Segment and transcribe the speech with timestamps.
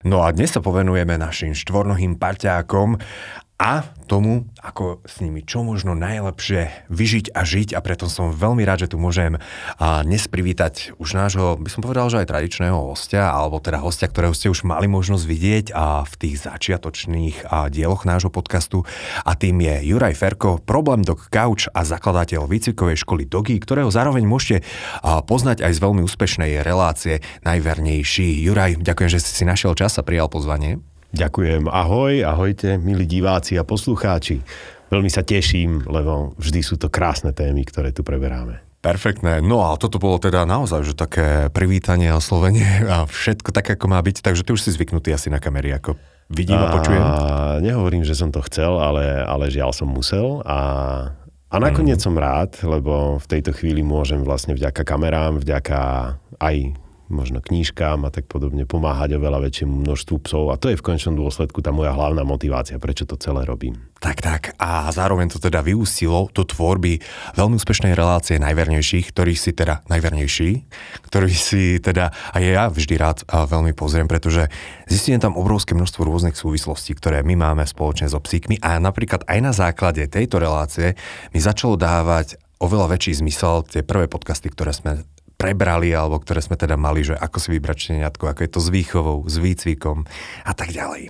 [0.00, 2.96] No a dnes sa povenujeme našim štvornohým parťákom
[3.60, 8.64] a tomu, ako s nimi čo možno najlepšie vyžiť a žiť a preto som veľmi
[8.64, 9.36] rád, že tu môžem
[9.78, 14.32] dnes privítať už nášho, by som povedal, že aj tradičného hostia, alebo teda hostia, ktorého
[14.32, 18.88] ste už mali možnosť vidieť a v tých začiatočných dieloch nášho podcastu
[19.22, 24.24] a tým je Juraj Ferko, problém dog couch a zakladateľ výcvikovej školy Dogy, ktorého zároveň
[24.24, 24.64] môžete
[25.04, 28.40] poznať aj z veľmi úspešnej relácie Najvernejší.
[28.40, 30.89] Juraj, ďakujem, že si našiel čas a prijal pozvanie.
[31.10, 31.66] Ďakujem.
[31.66, 34.46] Ahoj, ahojte, milí diváci a poslucháči.
[34.90, 38.62] Veľmi sa teším, lebo vždy sú to krásne témy, ktoré tu preberáme.
[38.80, 39.44] Perfektné.
[39.44, 43.92] No a toto bolo teda naozaj že také privítanie a oslovenie a všetko tak, ako
[43.92, 46.00] má byť, takže ty už si zvyknutý asi na kamery, ako
[46.32, 47.04] vidím a, a počujem.
[47.60, 50.60] Nehovorím, že som to chcel, ale, ale žiaľ som musel a,
[51.52, 52.06] a nakoniec mm.
[52.08, 56.56] som rád, lebo v tejto chvíli môžem vlastne vďaka kamerám, vďaka aj
[57.10, 61.18] možno knížkám a tak podobne pomáhať oveľa väčšiemu množstvu psov a to je v končnom
[61.18, 63.76] dôsledku tá moja hlavná motivácia, prečo to celé robím.
[64.00, 64.42] Tak, tak.
[64.56, 67.04] A zároveň to teda vyústilo do tvorby
[67.36, 70.50] veľmi úspešnej relácie najvernejších, ktorých si teda najvernejší,
[71.04, 74.48] ktorých si teda aj ja vždy rád veľmi pozriem, pretože
[74.88, 79.38] zistím tam obrovské množstvo rôznych súvislostí, ktoré my máme spoločne so psíkmi a napríklad aj
[79.44, 80.96] na základe tejto relácie
[81.36, 85.08] mi začalo dávať oveľa väčší zmysel tie prvé podcasty, ktoré sme
[85.40, 88.68] prebrali, alebo ktoré sme teda mali, že ako si vybrať šteniatko, ako je to s
[88.68, 90.04] výchovou, s výcvikom
[90.44, 91.08] a tak ďalej.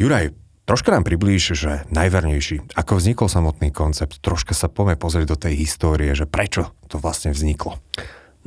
[0.00, 0.32] Juraj,
[0.64, 5.60] troška nám priblíž, že najvernejší, ako vznikol samotný koncept, troška sa poďme pozrieť do tej
[5.60, 7.76] histórie, že prečo to vlastne vzniklo.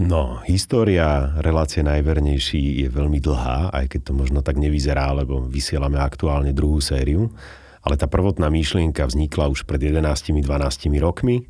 [0.01, 6.01] No, história relácie najvernejší je veľmi dlhá, aj keď to možno tak nevyzerá, lebo vysielame
[6.01, 7.29] aktuálne druhú sériu.
[7.85, 10.41] Ale tá prvotná myšlienka vznikla už pred 11-12
[10.97, 11.46] rokmi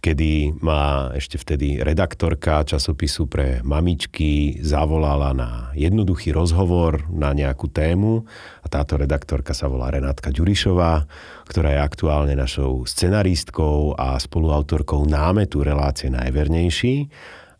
[0.00, 8.24] kedy ma ešte vtedy redaktorka časopisu pre mamičky zavolala na jednoduchý rozhovor na nejakú tému
[8.62, 11.08] a táto redaktorka sa volá Renátka Ďurišová,
[11.48, 17.10] ktorá je aktuálne našou scenaristkou a spoluautorkou námetu relácie Najvernejší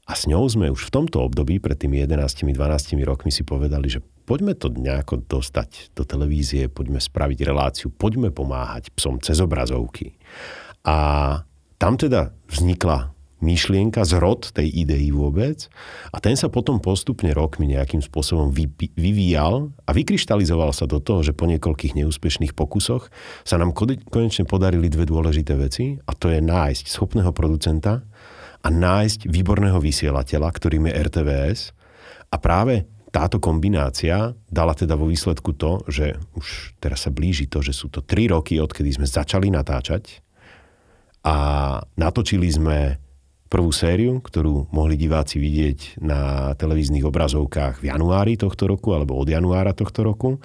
[0.06, 2.54] a s ňou sme už v tomto období, pred tými 11-12
[3.03, 8.94] rokmi si povedali, že poďme to nejako dostať do televízie, poďme spraviť reláciu, poďme pomáhať
[8.94, 10.14] psom cez obrazovky.
[10.86, 11.42] A
[11.76, 15.69] tam teda vznikla myšlienka, zrod tej idei vôbec
[16.09, 18.48] a ten sa potom postupne rokmi nejakým spôsobom
[18.97, 23.12] vyvíjal a vykryštalizoval sa do toho, že po niekoľkých neúspešných pokusoch
[23.44, 23.76] sa nám
[24.09, 28.09] konečne podarili dve dôležité veci a to je nájsť schopného producenta
[28.65, 31.60] a nájsť výborného vysielateľa, ktorým je RTVS
[32.32, 37.60] a práve táto kombinácia dala teda vo výsledku to, že už teraz sa blíži to,
[37.60, 40.25] že sú to tri roky, odkedy sme začali natáčať
[41.26, 41.37] a
[41.98, 43.03] natočili sme
[43.50, 49.26] prvú sériu, ktorú mohli diváci vidieť na televíznych obrazovkách v januári tohto roku alebo od
[49.26, 50.38] januára tohto roku.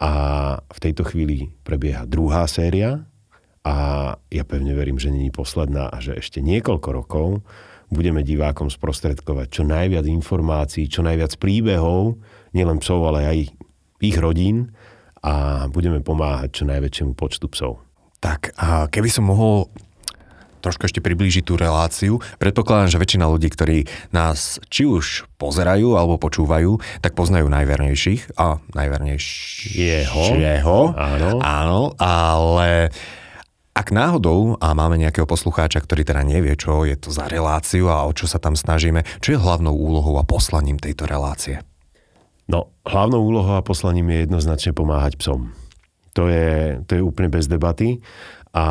[0.00, 0.12] A
[0.64, 3.04] v tejto chvíli prebieha druhá séria
[3.60, 3.76] a
[4.32, 7.28] ja pevne verím, že není posledná a že ešte niekoľko rokov
[7.92, 12.16] budeme divákom sprostredkovať čo najviac informácií, čo najviac príbehov,
[12.56, 13.38] nielen psov, ale aj
[14.00, 14.72] ich rodín
[15.20, 17.84] a budeme pomáhať čo najväčšiemu počtu psov.
[18.24, 19.68] Tak a keby som mohol
[20.60, 22.20] trošku ešte priblížiť tú reláciu.
[22.38, 23.78] Predpokladám, že väčšina ľudí, ktorí
[24.12, 30.22] nás či už pozerajú alebo počúvajú, tak poznajú najvernejších a najvernejšieho.
[30.36, 30.78] Jeho.
[30.94, 31.40] Áno.
[31.40, 32.92] Áno, ale
[33.70, 38.04] ak náhodou a máme nejakého poslucháča, ktorý teda nevie, čo je to za reláciu a
[38.04, 41.64] o čo sa tam snažíme, čo je hlavnou úlohou a poslaním tejto relácie?
[42.50, 45.54] No, hlavnou úlohou a poslaním je jednoznačne pomáhať psom.
[46.18, 48.02] To je, to je úplne bez debaty.
[48.50, 48.66] A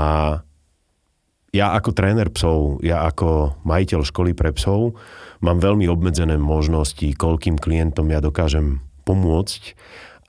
[1.50, 4.98] ja ako tréner psov, ja ako majiteľ školy pre psov
[5.42, 9.74] mám veľmi obmedzené možnosti, koľkým klientom ja dokážem pomôcť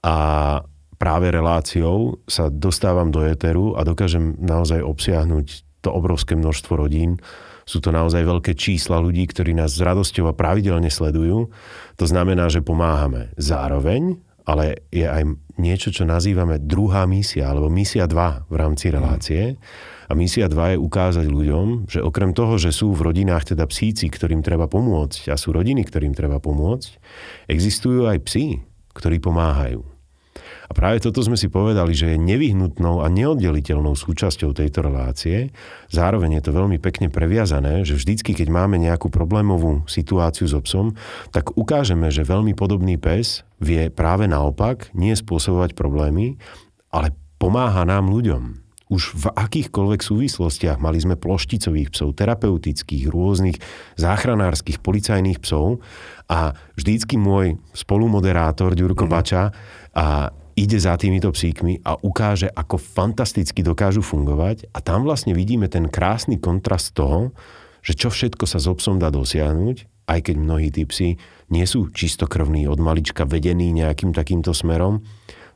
[0.01, 0.17] a
[0.97, 5.47] práve reláciou sa dostávam do éteru a dokážem naozaj obsiahnuť
[5.85, 7.21] to obrovské množstvo rodín.
[7.65, 11.49] Sú to naozaj veľké čísla ľudí, ktorí nás s radosťou a pravidelne sledujú.
[11.97, 13.33] To znamená, že pomáhame.
[13.37, 14.21] Zároveň
[14.51, 15.23] ale je aj
[15.61, 19.55] niečo, čo nazývame druhá misia, alebo misia 2 v rámci relácie.
[20.11, 24.11] A misia 2 je ukázať ľuďom, že okrem toho, že sú v rodinách teda psíci,
[24.11, 26.99] ktorým treba pomôcť a sú rodiny, ktorým treba pomôcť,
[27.47, 28.59] existujú aj psi,
[28.91, 29.87] ktorí pomáhajú.
[30.67, 35.51] A práve toto sme si povedali, že je nevyhnutnou a neoddeliteľnou súčasťou tejto relácie.
[35.91, 40.95] Zároveň je to veľmi pekne previazané, že vždycky, keď máme nejakú problémovú situáciu s obsom,
[41.35, 46.39] tak ukážeme, že veľmi podobný pes vie práve naopak nie spôsobovať problémy,
[46.95, 50.83] ale pomáha nám ľuďom už v akýchkoľvek súvislostiach.
[50.83, 53.63] Mali sme plošticových psov, terapeutických, rôznych
[53.95, 55.79] záchranárskych, policajných psov
[56.27, 59.11] a vždycky môj spolumoderátor Ďurko mm.
[59.11, 59.55] Bača
[59.95, 65.71] a ide za týmito psíkmi a ukáže, ako fantasticky dokážu fungovať a tam vlastne vidíme
[65.71, 67.31] ten krásny kontrast toho,
[67.81, 71.17] že čo všetko sa s obsom dá dosiahnuť, aj keď mnohí tí psi
[71.55, 75.07] nie sú čistokrvní od malička vedení nejakým takýmto smerom,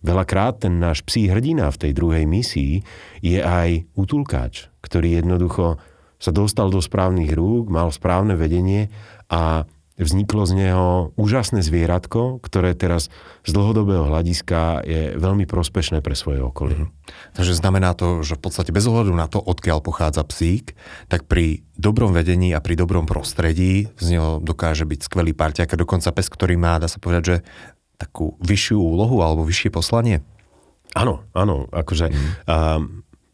[0.05, 2.85] Veľakrát ten náš psí hrdina v tej druhej misii
[3.25, 5.81] je aj utulkáč, ktorý jednoducho
[6.21, 8.93] sa dostal do správnych rúk, mal správne vedenie
[9.33, 9.65] a
[9.95, 13.15] vzniklo z neho úžasné zvieratko, ktoré teraz
[13.47, 16.83] z dlhodobého hľadiska je veľmi prospešné pre svoje okolie.
[16.83, 17.33] Mm-hmm.
[17.39, 20.75] Takže znamená to, že v podstate bez ohľadu na to, odkiaľ pochádza psík,
[21.07, 25.81] tak pri dobrom vedení a pri dobrom prostredí z neho dokáže byť skvelý parťák a
[25.81, 27.37] dokonca pes, ktorý má, dá sa povedať, že
[27.97, 30.21] takú vyššiu úlohu alebo vyššie poslanie?
[30.95, 31.67] Áno, áno.
[31.75, 32.47] Akože, mm.
[32.47, 32.81] uh,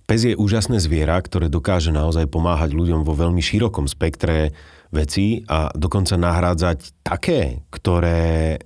[0.09, 4.57] pes je úžasné zviera, ktoré dokáže naozaj pomáhať ľuďom vo veľmi širokom spektre
[4.91, 8.59] vecí a dokonca nahrádzať také, ktoré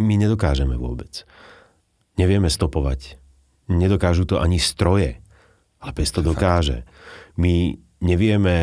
[0.00, 1.28] my nedokážeme vôbec.
[2.16, 3.20] Nevieme stopovať.
[3.70, 5.22] Nedokážu to ani stroje.
[5.80, 6.84] Ale pes to dokáže.
[7.40, 8.56] My nevieme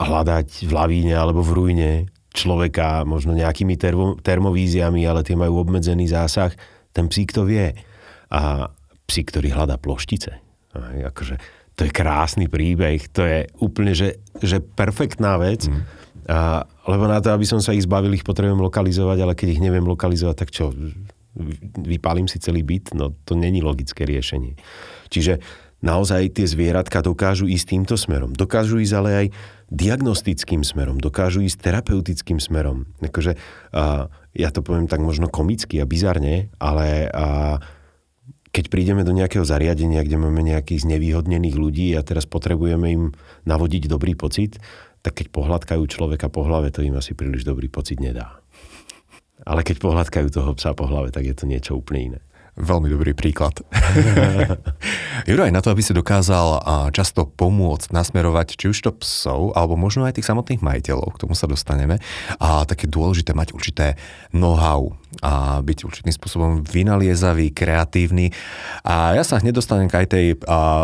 [0.00, 1.90] hľadať v lavíne alebo v rujne
[2.30, 6.54] človeka, možno nejakými termo, termovíziami, ale tie majú obmedzený zásah,
[6.94, 7.74] ten psík to vie.
[8.30, 8.70] A
[9.10, 10.38] psík, ktorý hľadá ploštice.
[10.70, 11.34] Aj, akože,
[11.74, 15.66] to je krásny príbeh, to je úplne, že, že perfektná vec.
[15.66, 15.82] Mm.
[16.30, 19.64] A, lebo na to, aby som sa ich zbavil, ich potrebujem lokalizovať, ale keď ich
[19.64, 20.70] neviem lokalizovať, tak čo,
[21.82, 22.94] vypálim si celý byt?
[22.94, 24.58] No to není logické riešenie.
[25.10, 25.42] Čiže
[25.80, 28.36] naozaj tie zvieratka dokážu ísť týmto smerom.
[28.36, 29.26] Dokážu ísť ale aj
[29.72, 32.90] diagnostickým smerom, dokážu ísť terapeutickým smerom.
[33.00, 33.38] Akože,
[33.72, 37.58] a, ja to poviem tak možno komicky a bizarne, ale a,
[38.50, 43.04] keď prídeme do nejakého zariadenia, kde máme nejakých znevýhodnených ľudí a teraz potrebujeme im
[43.46, 44.58] navodiť dobrý pocit,
[45.00, 48.42] tak keď pohľadkajú človeka po hlave, to im asi príliš dobrý pocit nedá.
[49.46, 52.20] Ale keď pohľadkajú toho psa po hlave, tak je to niečo úplne iné.
[52.60, 53.56] Veľmi dobrý príklad.
[55.28, 56.60] Juraj, na to, aby si dokázal
[56.92, 61.32] často pomôcť nasmerovať či už to psov, alebo možno aj tých samotných majiteľov, k tomu
[61.32, 62.04] sa dostaneme,
[62.36, 63.96] a také dôležité mať určité
[64.36, 68.30] know-how a byť určitým spôsobom vynaliezavý, kreatívny.
[68.86, 70.26] A ja sa hneď dostanem k aj tej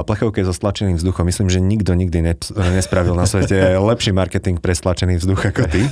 [0.02, 1.31] plechovke so stlačeným vzduchom.
[1.31, 2.34] Myslím, že nikto nikdy
[2.75, 5.87] nespravil na svete lepší marketing pre stlačený vzduch ako ty.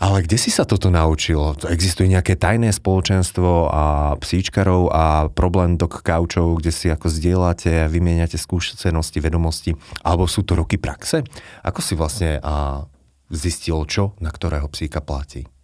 [0.00, 1.52] Ale kde si sa toto naučilo?
[1.68, 3.84] Existuje nejaké tajné spoločenstvo a
[4.16, 9.76] psíčkarov a problém dok kaučov, kde si ako zdieľate a vymieňate skúsenosti, vedomosti?
[10.08, 11.20] Alebo sú to roky praxe?
[11.60, 12.86] Ako si vlastne a
[13.28, 15.57] zistil, čo na ktorého psíka platí?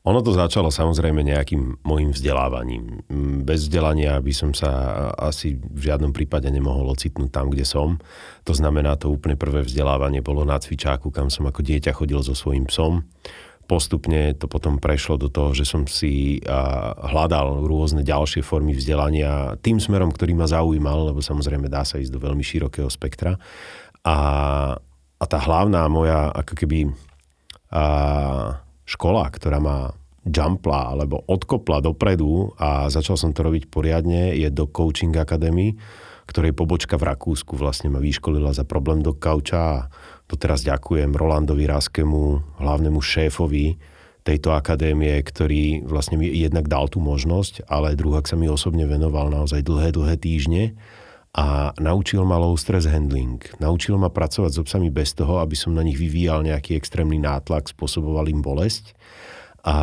[0.00, 3.04] Ono to začalo samozrejme nejakým môjim vzdelávaním.
[3.44, 4.70] Bez vzdelania by som sa
[5.12, 8.00] asi v žiadnom prípade nemohol ocitnúť tam, kde som.
[8.48, 12.32] To znamená, to úplne prvé vzdelávanie bolo na cvičáku, kam som ako dieťa chodil so
[12.32, 13.04] svojím psom.
[13.68, 16.40] Postupne to potom prešlo do toho, že som si
[17.04, 22.10] hľadal rôzne ďalšie formy vzdelania tým smerom, ktorý ma zaujímal, lebo samozrejme dá sa ísť
[22.10, 23.36] do veľmi širokého spektra.
[24.00, 24.16] A,
[25.20, 26.88] a tá hlavná moja ako keby
[27.68, 27.84] a,
[28.90, 29.94] škola, ktorá ma
[30.26, 35.78] jumpla alebo odkopla dopredu a začal som to robiť poriadne, je do Coaching Academy,
[36.28, 39.76] ktorej pobočka v Rakúsku vlastne ma vyškolila za problém do kauča a
[40.28, 43.80] to teraz ďakujem Rolandovi Raskemu, hlavnému šéfovi
[44.22, 49.32] tejto akadémie, ktorý vlastne mi jednak dal tú možnosť, ale druhák sa mi osobne venoval
[49.32, 50.76] naozaj dlhé, dlhé týždne
[51.30, 53.38] a naučil ma low stress handling.
[53.62, 57.70] Naučil ma pracovať s obsami bez toho, aby som na nich vyvíjal nejaký extrémny nátlak,
[57.70, 58.98] spôsoboval im bolesť.
[59.62, 59.78] A,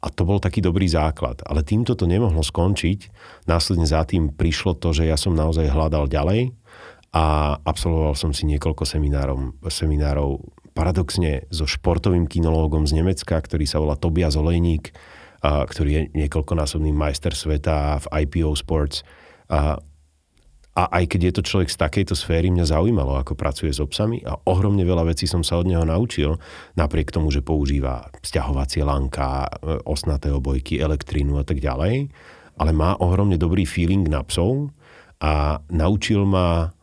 [0.00, 1.44] a to bol taký dobrý základ.
[1.44, 3.12] Ale týmto to nemohlo skončiť.
[3.44, 6.56] Následne za tým prišlo to, že ja som naozaj hľadal ďalej
[7.12, 10.40] a absolvoval som si niekoľko seminárov, seminárov
[10.72, 14.96] paradoxne so športovým kinológom z Nemecka, ktorý sa volá Tobias Olejník,
[15.44, 19.04] ktorý je niekoľkonásobný majster sveta v IPO Sports.
[19.52, 19.76] A
[20.74, 24.26] a aj keď je to človek z takejto sféry, mňa zaujímalo, ako pracuje s obsami
[24.26, 26.34] a ohromne veľa vecí som sa od neho naučil,
[26.74, 32.10] napriek tomu, že používa sťahovacie lanka, e, osnaté obojky, elektrínu a tak ďalej,
[32.58, 34.74] ale má ohromne dobrý feeling na psov
[35.22, 36.74] a naučil ma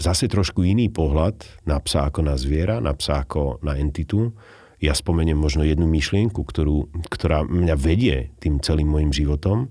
[0.00, 4.32] zase trošku iný pohľad na psa ako na zviera, na psa ako na entitu.
[4.80, 9.68] Ja spomeniem možno jednu myšlienku, ktorú, ktorá mňa vedie tým celým môjim životom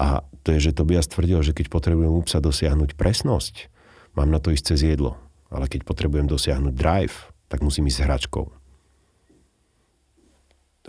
[0.00, 3.70] a to to je, že Tobias tvrdil, že keď potrebujem u psa dosiahnuť presnosť,
[4.18, 5.14] mám na to ísť cez jedlo.
[5.46, 8.50] Ale keď potrebujem dosiahnuť drive, tak musím ísť s hračkou.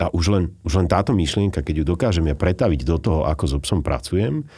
[0.02, 3.44] A už len, už len táto myšlienka, keď ju dokážem ja pretaviť do toho, ako
[3.46, 4.50] so psom pracujem,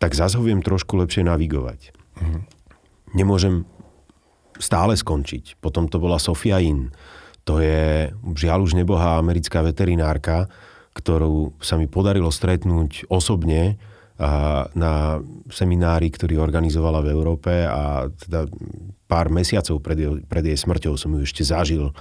[0.00, 1.92] tak zase ho viem trošku lepšie navigovať.
[2.16, 2.48] Mm.
[3.12, 3.68] Nemôžem
[4.56, 5.60] stále skončiť.
[5.60, 6.96] Potom to bola Sofia In.
[7.44, 10.48] To je žiaľ už nebohá americká veterinárka,
[10.96, 13.76] ktorú sa mi podarilo stretnúť osobne
[14.72, 15.20] na
[15.52, 18.48] seminári, ktorý organizovala v Európe a teda
[19.04, 21.92] pár mesiacov pred, jej, pred jej smrťou som ju ešte zažil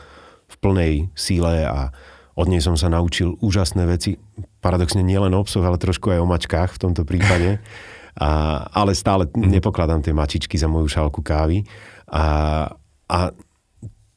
[0.47, 1.91] v plnej síle a
[2.35, 4.19] od nej som sa naučil úžasné veci.
[4.59, 7.57] Paradoxne nielen o psoch, ale trošku aj o mačkách v tomto prípade.
[8.15, 9.59] A, ale stále mm.
[9.59, 11.67] nepokladám tie mačičky za moju šálku kávy.
[12.07, 12.63] A,
[13.11, 13.19] a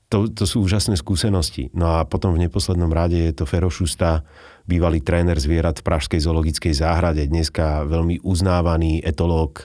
[0.07, 1.75] to, to sú úžasné skúsenosti.
[1.75, 4.23] No a potom v neposlednom rade je to Fero Šusta,
[4.69, 9.65] bývalý tréner zvierat v Pražskej zoologickej záhrade, dneska veľmi uznávaný etológ,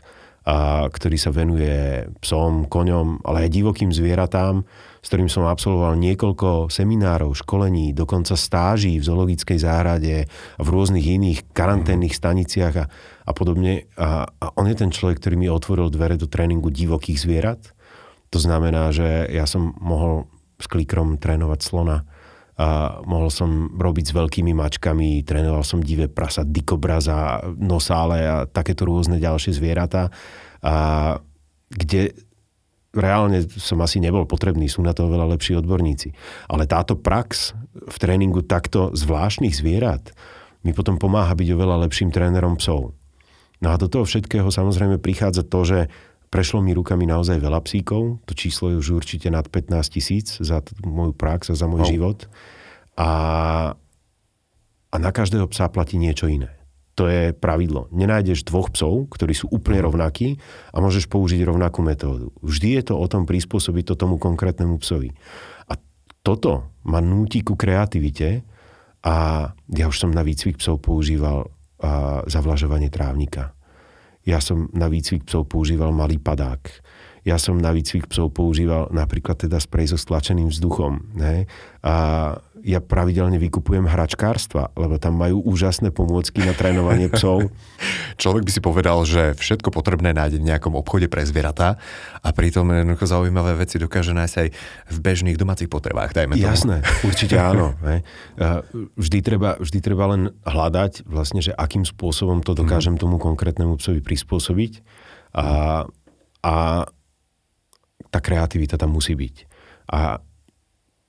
[0.88, 4.64] ktorý sa venuje psom, koňom, ale aj divokým zvieratám,
[5.04, 10.28] s ktorým som absolvoval niekoľko seminárov, školení, dokonca stáží v zoologickej záhrade
[10.60, 12.86] v rôznych iných karanténnych staniciach a,
[13.24, 13.88] a podobne.
[13.96, 17.76] A, a on je ten človek, ktorý mi otvoril dvere do tréningu divokých zvierat.
[18.32, 20.28] To znamená, že ja som mohol
[20.60, 22.04] s klikrom trénovať slona,
[22.54, 28.86] a mohol som robiť s veľkými mačkami, trénoval som divé prasa, dikobraza, nosále a takéto
[28.86, 30.14] rôzne ďalšie zvieratá,
[30.64, 31.18] a
[31.74, 32.14] kde
[32.94, 36.14] reálne som asi nebol potrebný, sú na to veľa lepší odborníci.
[36.46, 40.14] Ale táto prax v tréningu takto zvláštnych zvierat
[40.62, 42.94] mi potom pomáha byť oveľa lepším trénerom psov.
[43.60, 45.80] No a do toho všetkého samozrejme prichádza to, že
[46.34, 50.66] Prešlo mi rukami naozaj veľa psíkov, to číslo je už určite nad 15 tisíc za
[50.66, 51.90] t- moju prax a za môj oh.
[51.94, 52.26] život.
[52.98, 53.12] A,
[54.90, 56.50] a na každého psa platí niečo iné.
[56.98, 57.86] To je pravidlo.
[57.94, 60.42] Nenájdeš dvoch psov, ktorí sú úplne rovnakí
[60.74, 62.34] a môžeš použiť rovnakú metódu.
[62.42, 65.14] Vždy je to o tom prispôsobiť to tomu konkrétnemu psovi.
[65.70, 65.78] A
[66.26, 68.42] toto ma núti ku kreativite
[69.06, 71.46] a ja už som na výcvik psov používal
[71.78, 73.54] a, zavlažovanie trávnika
[74.24, 76.64] ja som na výcvik psov používal malý padák.
[77.24, 81.16] Ja som na výcvik psov používal napríklad teda sprej so stlačeným vzduchom.
[81.16, 81.48] Ne?
[81.80, 81.94] A
[82.64, 87.52] ja pravidelne vykupujem hračkárstva, lebo tam majú úžasné pomôcky na trénovanie psov.
[88.24, 91.76] Človek by si povedal, že všetko potrebné nájde v nejakom obchode pre zvieratá
[92.24, 94.48] a pritom jednoducho zaujímavé veci dokáže nájsť aj
[94.96, 96.48] v bežných domácich potrebách, dajme tomu.
[96.48, 97.76] Jasné, určite áno.
[97.84, 98.00] Ne?
[98.96, 104.00] Vždy, treba, vždy treba len hľadať vlastne, že akým spôsobom to dokážem tomu konkrétnemu psovi
[104.00, 104.80] prispôsobiť
[105.36, 105.84] a,
[106.48, 106.56] a
[108.14, 109.36] tá kreativita tam musí byť.
[109.90, 110.22] A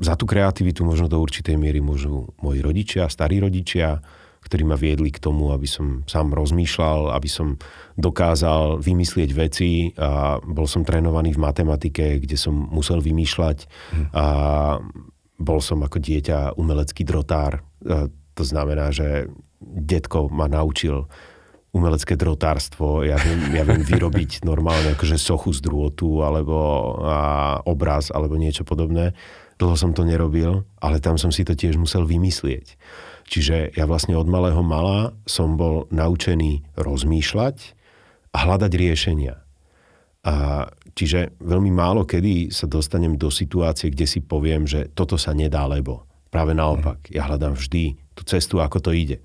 [0.00, 4.00] za tú kreativitu možno do určitej miery môžu moji rodičia, starí rodičia,
[4.44, 7.56] ktorí ma viedli k tomu, aby som sám rozmýšľal, aby som
[7.96, 14.04] dokázal vymyslieť veci a bol som trénovaný v matematike, kde som musel vymýšľať hm.
[14.12, 14.26] a
[15.34, 17.64] bol som ako dieťa umelecký drotár.
[17.84, 19.30] A to znamená, že
[19.62, 21.08] detko ma naučil
[21.74, 26.56] umelecké drotárstvo, ja viem, ja viem vyrobiť normálne akože sochu z drôtu alebo
[27.02, 27.18] a
[27.66, 29.10] obraz alebo niečo podobné.
[29.58, 32.78] Dlho som to nerobil, ale tam som si to tiež musel vymyslieť.
[33.26, 37.56] Čiže ja vlastne od malého mala som bol naučený rozmýšľať
[38.30, 39.34] a hľadať riešenia.
[40.24, 45.34] A čiže veľmi málo kedy sa dostanem do situácie, kde si poviem, že toto sa
[45.34, 49.18] nedá, lebo práve naopak, ja hľadám vždy tú cestu, ako to ide.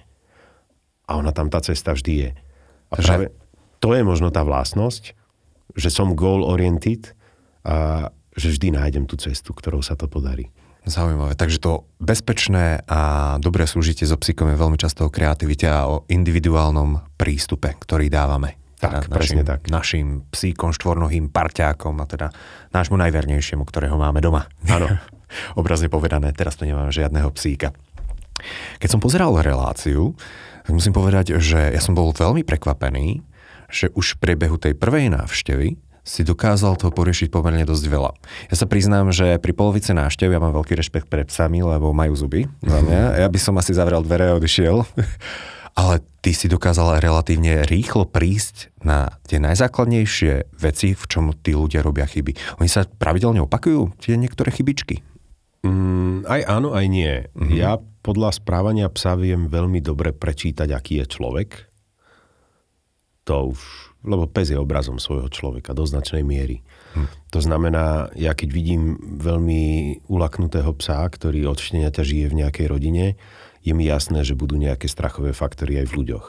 [1.10, 2.30] A ona tam tá cesta vždy je.
[2.94, 3.34] A práve
[3.82, 5.18] to je možno tá vlastnosť,
[5.74, 7.18] že som goal-oriented
[7.66, 10.54] a že vždy nájdem tú cestu, ktorou sa to podarí.
[10.88, 11.36] Zaujímavé.
[11.36, 16.08] Takže to bezpečné a dobré súžitie so psíkom je veľmi často o kreativite a o
[16.08, 18.56] individuálnom prístupe, ktorý dávame.
[18.80, 19.62] Tak, teda našim, tak.
[19.68, 22.28] Našim psíkom, štvornohým parťákom a teda
[22.72, 24.48] nášmu najvernejšiemu, ktorého máme doma.
[24.72, 24.88] Áno.
[25.60, 27.76] Obrazne povedané, teraz tu nemáme žiadneho psíka.
[28.80, 30.16] Keď som pozeral reláciu,
[30.70, 33.26] tak musím povedať, že ja som bol veľmi prekvapený,
[33.74, 38.14] že už v priebehu tej prvej návštevy si dokázal to poriešiť pomerne dosť veľa.
[38.54, 42.14] Ja sa priznám, že pri polovice návštev ja mám veľký rešpekt pre psami, lebo majú
[42.14, 43.18] zuby za mňa.
[43.18, 44.86] Ja by som asi zavrel dvere a odišiel.
[45.82, 51.82] Ale ty si dokázal relatívne rýchlo prísť na tie najzákladnejšie veci, v čom tí ľudia
[51.82, 52.62] robia chyby.
[52.62, 55.02] Oni sa pravidelne opakujú, tie niektoré chybičky.
[55.66, 57.14] Mm, aj áno, aj nie.
[57.36, 57.56] Mm-hmm.
[57.60, 61.50] Ja podľa správania psa viem veľmi dobre prečítať, aký je človek.
[63.28, 66.64] To už lebo pes je obrazom svojho človeka do značnej miery.
[66.96, 67.08] Hm.
[67.36, 69.64] To znamená, ja keď vidím veľmi
[70.08, 73.20] ulaknutého psa, ktorý od šteniaťa žije v nejakej rodine,
[73.60, 76.28] je mi jasné, že budú nejaké strachové faktory aj v ľuďoch.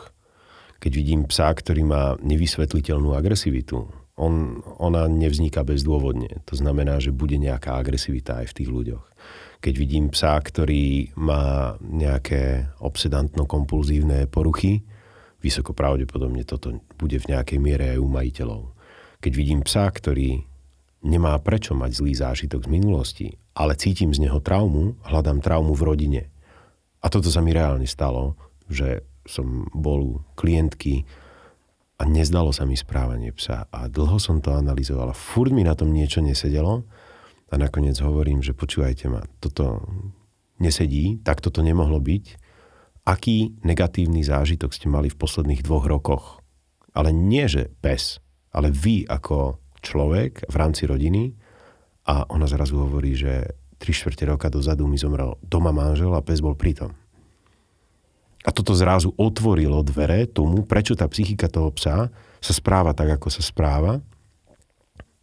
[0.82, 3.87] Keď vidím psa, ktorý má nevysvetliteľnú agresivitu,
[4.18, 6.42] on, ona nevzniká bezdôvodne.
[6.50, 9.04] To znamená, že bude nejaká agresivita aj v tých ľuďoch.
[9.60, 14.80] Keď vidím psa, ktorý má nejaké obsedantno-kompulzívne poruchy,
[15.44, 18.62] vysoko pravdepodobne toto bude v nejakej miere aj u majiteľov.
[19.20, 20.48] Keď vidím psa, ktorý
[21.04, 25.84] nemá prečo mať zlý zážitok z minulosti, ale cítim z neho traumu, hľadám traumu v
[25.84, 26.22] rodine.
[27.00, 28.36] A toto sa mi reálne stalo,
[28.68, 31.04] že som bol u klientky
[32.00, 35.92] a nezdalo sa mi správanie psa a dlho som to analyzoval furt mi na tom
[35.92, 36.88] niečo nesedelo
[37.50, 39.83] a nakoniec hovorím, že počúvajte ma, toto
[40.62, 42.25] nesedí, tak toto nemohlo byť.
[43.11, 46.25] Aký negatívny zážitok ste mali v posledných dvoch rokoch?
[46.95, 48.23] Ale nie, že pes,
[48.54, 51.35] ale vy ako človek v rámci rodiny
[52.07, 56.45] a ona zrazu hovorí, že 3 čtvrte roka dozadu mi zomrel doma manžel a pes
[56.45, 56.92] bol pritom.
[58.40, 62.09] A toto zrazu otvorilo dvere tomu, prečo tá psychika toho psa
[62.40, 64.00] sa správa tak, ako sa správa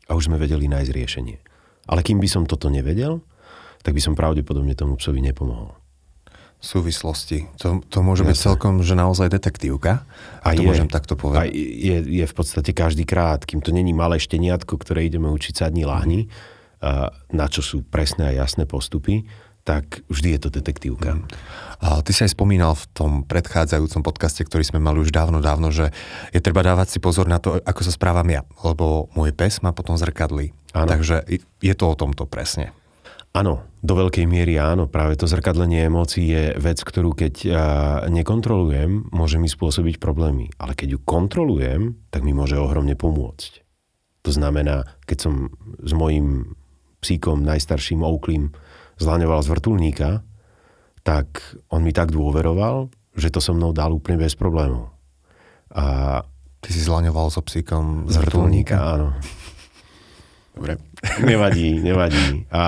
[0.06, 1.38] a už sme vedeli nájsť riešenie.
[1.88, 3.24] Ale kým by som toto nevedel,
[3.82, 5.76] tak by som pravdepodobne tomu psovi nepomohol
[6.58, 7.46] súvislosti.
[7.62, 8.32] To, to môže Jasne.
[8.34, 10.04] byť celkom, že naozaj detektívka.
[10.42, 11.48] A to je, môžem takto povedať.
[11.48, 15.54] A je, je v podstate každý krát, kým to není malé šteniatko, ktoré ideme učiť
[15.54, 16.28] sadni láhni,
[16.78, 19.26] a na čo sú presné a jasné postupy,
[19.68, 21.20] tak vždy je to detektívka.
[21.20, 21.28] Mm.
[21.84, 25.76] A ty si aj spomínal v tom predchádzajúcom podcaste, ktorý sme mali už dávno, dávno,
[25.76, 25.92] že
[26.32, 29.76] je treba dávať si pozor na to, ako sa správam ja, lebo môj pes má
[29.76, 30.56] potom zrkadlí.
[30.72, 31.28] Takže
[31.60, 32.72] je to o tomto presne.
[33.36, 34.90] Áno, do veľkej miery áno.
[34.90, 37.66] Práve to zrkadlenie emócií je vec, ktorú keď ja
[38.10, 40.50] nekontrolujem, môže mi spôsobiť problémy.
[40.58, 43.62] Ale keď ju kontrolujem, tak mi môže ohromne pomôcť.
[44.26, 45.34] To znamená, keď som
[45.78, 46.58] s mojim
[46.98, 48.58] psíkom, najstarším Ouklím,
[48.98, 50.10] zlaňoval z vrtulníka,
[51.02, 54.92] tak on mi tak dôveroval, že to so mnou dal úplne bez problémov.
[55.72, 56.22] A
[56.58, 58.76] Ty si zlaňoval so psíkom z vrtulníka?
[58.76, 59.14] Áno.
[60.58, 60.82] Dobre.
[61.22, 62.50] Nevadí, nevadí.
[62.50, 62.66] A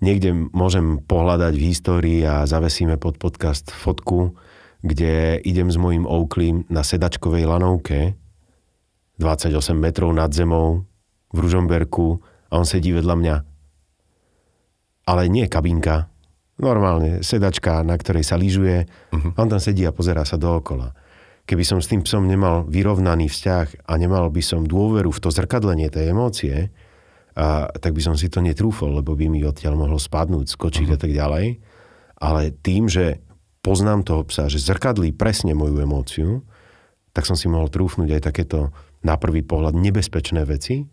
[0.00, 4.32] niekde môžem pohľadať v histórii a zavesíme pod podcast fotku,
[4.80, 8.16] kde idem s mojím Oakley na sedačkovej lanovke
[9.20, 10.88] 28 metrov nad zemou
[11.32, 13.36] v Ružomberku a on sedí vedľa mňa.
[15.06, 16.10] Ale nie kabinka,
[16.58, 18.88] normálne sedačka, na ktorej sa lyžuje.
[19.12, 19.30] Uh-huh.
[19.36, 20.92] On tam sedí a pozerá sa dookola.
[21.46, 25.30] Keby som s tým psom nemal vyrovnaný vzťah a nemal by som dôveru v to
[25.30, 26.74] zrkadlenie tej emócie,
[27.38, 30.96] a, tak by som si to netrúfol, lebo by mi odtiaľ mohol spadnúť, skočiť uh-huh.
[30.96, 31.46] a tak ďalej.
[32.16, 33.22] Ale tým, že
[33.60, 36.42] poznám toho psa, že zrkadlí presne moju emóciu,
[37.12, 40.88] tak som si mohol trúfnuť aj takéto na prvý pohľad nebezpečné veci,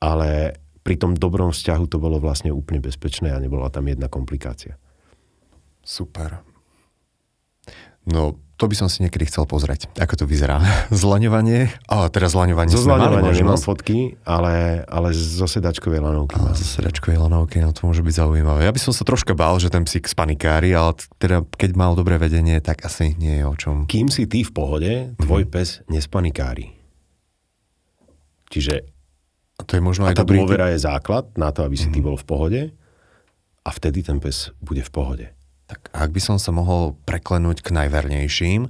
[0.00, 4.76] ale pri tom dobrom vzťahu to bolo vlastne úplne bezpečné a nebola tam jedna komplikácia.
[5.80, 6.44] Super.
[8.04, 10.60] No, to by som si niekedy chcel pozrieť, ako to vyzerá.
[10.92, 16.36] Zlaňovanie, a teraz zlaňovanie Zo zlaňovania nemám fotky, ale, ale zo sedačkovej lanovky.
[16.36, 18.68] A, zo sedačkovej lanovky, no to môže byť zaujímavé.
[18.68, 22.20] Ja by som sa troška bál, že ten psík spanikári, ale teda keď mal dobré
[22.20, 23.76] vedenie, tak asi nie je o čom.
[23.88, 25.54] Kým si ty v pohode, tvoj mm-hmm.
[25.56, 26.76] pes nespanikári.
[28.52, 28.93] Čiže
[29.54, 30.42] a to je možno aj tá dobrý...
[30.42, 31.94] dôvera je základ na to, aby si mm-hmm.
[31.94, 32.06] ty mhm.
[32.06, 32.62] bol v pohode
[33.64, 35.26] a vtedy ten pes bude v pohode.
[35.64, 38.68] Tak ak by som sa mohol preklenúť k najvernejším,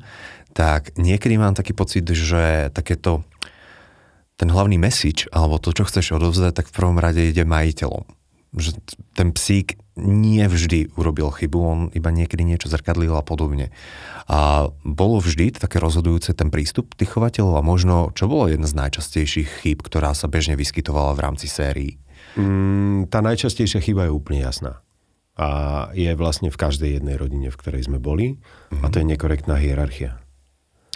[0.54, 3.26] tak niekedy mám taký pocit, že takéto
[4.34, 8.06] ten hlavný message, alebo to, čo chceš odovzdať, tak v prvom rade ide majiteľom.
[8.54, 8.70] Že
[9.14, 13.70] ten psík nie vždy urobil chybu, on iba niekedy niečo zrkadlil a podobne.
[14.26, 18.74] A bolo vždy také rozhodujúce ten prístup tých chovateľov a možno, čo bolo jedna z
[18.74, 22.02] najčastejších chýb, ktorá sa bežne vyskytovala v rámci sérií?
[22.34, 24.82] Mm, tá najčastejšia chyba je úplne jasná
[25.34, 25.48] a
[25.94, 28.82] je vlastne v každej jednej rodine, v ktorej sme boli mm-hmm.
[28.82, 30.22] a to je nekorektná hierarchia.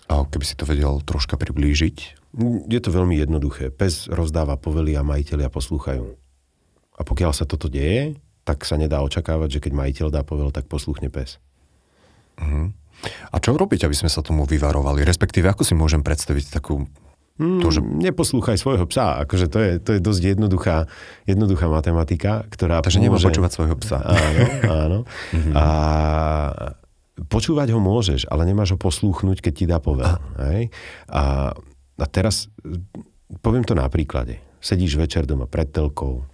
[0.08, 1.96] A keby si to vedel troška priblížiť?
[2.70, 3.68] Je to veľmi jednoduché.
[3.68, 6.16] Pes rozdáva povely a majiteľia poslúchajú.
[6.98, 8.16] A pokiaľ sa toto deje,
[8.48, 11.36] tak sa nedá očakávať, že keď majiteľ dá povel, tak posluchne pes.
[12.40, 12.72] Uh-huh.
[13.28, 15.04] A čo robiť, aby sme sa tomu vyvarovali?
[15.04, 16.88] Respektíve, ako si môžem predstaviť takú
[17.38, 17.78] Mm, to, že...
[17.78, 19.22] Neposlúchaj svojho psa.
[19.22, 20.90] Akože to je, to je dosť jednoduchá,
[21.22, 24.02] jednoduchá matematika, ktorá Takže nemá počúvať svojho psa.
[24.02, 24.98] Áno, áno.
[25.06, 25.54] mm-hmm.
[25.54, 25.64] A
[27.30, 30.18] počúvať ho môžeš, ale nemáš ho poslúchnuť, keď ti dá povel.
[30.50, 30.74] Hej?
[31.14, 31.54] A,
[31.94, 32.50] a teraz
[33.38, 34.42] poviem to na príklade.
[34.58, 36.26] Sedíš večer doma pred telkou,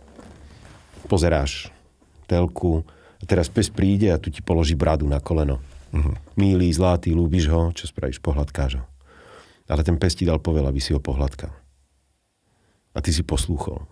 [1.12, 1.73] pozeráš
[2.24, 2.82] telku
[3.20, 5.60] a teraz pes príde a tu ti položí bradu na koleno.
[5.94, 6.14] Mm-hmm.
[6.34, 8.18] Mílý, zlatý, ľúbiš ho, čo spravíš?
[8.18, 8.84] Pohľadkáš ho
[9.68, 11.52] ale ten pes ti dal povel, aby si ho pohľadkal.
[12.94, 13.88] A ty si poslúchol.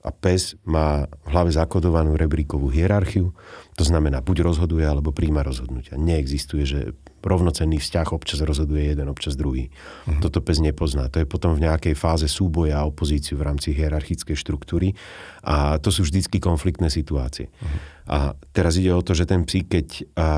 [0.00, 3.36] A pes má v hlave zakodovanú rebríkovú hierarchiu,
[3.76, 6.00] to znamená, buď rozhoduje, alebo príjma rozhodnutia.
[6.00, 6.80] Neexistuje, že
[7.20, 9.68] rovnocenný vzťah občas rozhoduje jeden, občas druhý.
[9.68, 10.20] Uh-huh.
[10.24, 11.12] Toto pes nepozná.
[11.12, 14.96] To je potom v nejakej fáze súboja a opozíciu v rámci hierarchickej štruktúry
[15.44, 17.52] a to sú vždycky konfliktné situácie.
[17.52, 17.78] Uh-huh.
[18.08, 18.18] A
[18.56, 19.86] teraz ide o to, že ten psík, keď
[20.16, 20.28] a,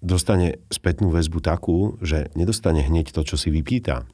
[0.00, 4.08] dostane spätnú väzbu takú, že nedostane hneď to, čo si vypýta,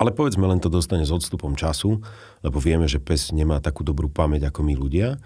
[0.00, 2.00] ale povedzme len to dostane s odstupom času,
[2.40, 5.20] lebo vieme, že pes nemá takú dobrú pamäť ako my ľudia.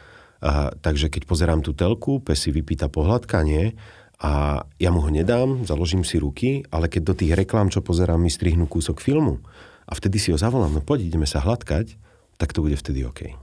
[0.45, 3.75] A, takže keď pozerám tú telku, pes si vypýta pohľadkanie
[4.21, 8.23] a ja mu ho nedám, založím si ruky, ale keď do tých reklám, čo pozerám,
[8.23, 9.43] mi strihnú kúsok filmu
[9.85, 11.97] a vtedy si ho zavolám, no poď, ideme sa hladkať,
[12.39, 13.35] tak to bude vtedy OK.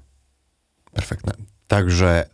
[0.92, 1.40] Perfektné.
[1.72, 2.28] Takže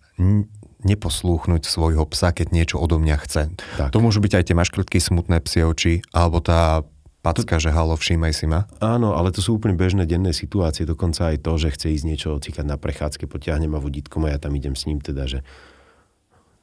[0.82, 3.44] neposlúchnuť svojho psa, keď niečo odo mňa chce.
[3.78, 3.90] Tak.
[3.94, 6.86] To môžu byť aj tie maškrtky, smutné psie oči, alebo tá
[7.26, 8.70] Packa, že halo, všímaj si ma.
[8.80, 12.28] Áno, ale to sú úplne bežné denné situácie, dokonca aj to, že chce ísť niečo
[12.38, 15.40] ocikať na prechádzke, potiahne ma vodítkom a ja tam idem s ním teda, že...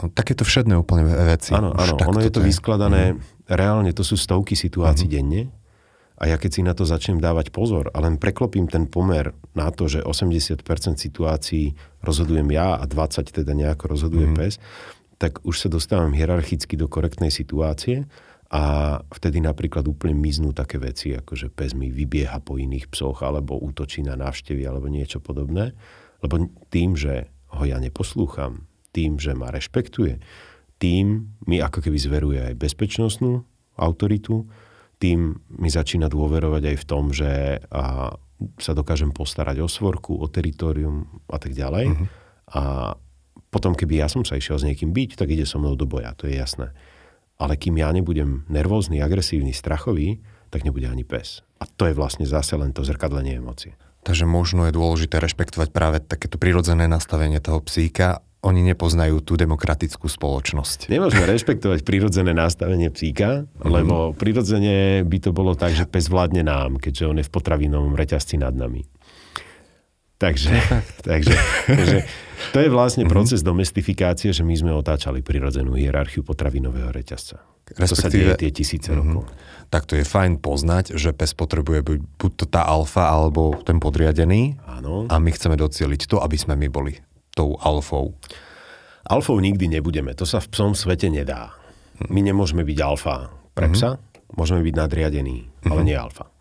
[0.00, 1.54] No, takéto všedné úplne veci.
[1.54, 2.50] Áno, áno, ono je to je.
[2.50, 3.50] vyskladané, mm.
[3.50, 5.14] reálne to sú stovky situácií mm.
[5.14, 5.42] denne
[6.14, 9.70] a ja keď si na to začnem dávať pozor a len preklopím ten pomer na
[9.74, 10.62] to, že 80%
[10.96, 11.74] situácií
[12.06, 14.36] rozhodujem ja a 20 teda nejako rozhoduje mm.
[14.38, 14.62] pes,
[15.18, 18.06] tak už sa dostávam hierarchicky do korektnej situácie
[18.52, 18.62] a
[19.08, 23.56] vtedy napríklad úplne miznú také veci, ako že pes mi vybieha po iných psoch, alebo
[23.56, 25.72] útočí na návštevy, alebo niečo podobné.
[26.20, 30.20] Lebo tým, že ho ja neposlúcham, tým, že ma rešpektuje,
[30.78, 33.42] tým mi ako keby zveruje aj bezpečnostnú
[33.78, 34.46] autoritu,
[35.02, 38.14] tým mi začína dôverovať aj v tom, že a,
[38.60, 41.86] sa dokážem postarať o svorku, o teritorium a tak ďalej.
[41.90, 42.06] Uh-huh.
[42.54, 42.62] A
[43.50, 46.14] potom, keby ja som sa išiel s niekým byť, tak ide so mnou do boja,
[46.18, 46.74] to je jasné.
[47.38, 50.22] Ale kým ja nebudem nervózny, agresívny, strachový,
[50.54, 51.42] tak nebude ani pes.
[51.58, 53.74] A to je vlastne zase len to zrkadlenie emócií.
[54.04, 58.20] Takže možno je dôležité rešpektovať práve takéto prirodzené nastavenie toho psíka.
[58.44, 60.92] Oni nepoznajú tú demokratickú spoločnosť.
[60.92, 63.64] Nemôžeme rešpektovať prirodzené nastavenie psíka, mm-hmm.
[63.64, 67.96] lebo prirodzene by to bolo tak, že pes vládne nám, keďže on je v potravinovom
[67.96, 68.84] reťazci nad nami.
[70.24, 70.50] Takže,
[71.08, 71.36] takže,
[71.68, 71.98] takže
[72.56, 73.12] to je vlastne mm-hmm.
[73.12, 77.44] proces domestifikácie, že my sme otáčali prirodzenú hierarchiu potravinového reťazca.
[77.64, 79.00] To sa deje tie tisíce mm-hmm.
[79.04, 79.22] rokov.
[79.72, 83.80] Tak to je fajn poznať, že pes potrebuje byť buď to tá alfa, alebo ten
[83.80, 84.60] podriadený.
[84.68, 85.08] Áno.
[85.08, 87.00] A my chceme docieliť to, aby sme my boli
[87.32, 88.16] tou alfou.
[89.04, 90.12] Alfou nikdy nebudeme.
[90.16, 91.52] To sa v psom svete nedá.
[92.08, 93.74] My nemôžeme byť alfa pre mhm.
[93.76, 94.36] psa, mm-hmm.
[94.36, 95.70] môžeme byť nadriadený, mm-hmm.
[95.72, 96.33] ale nie alfa.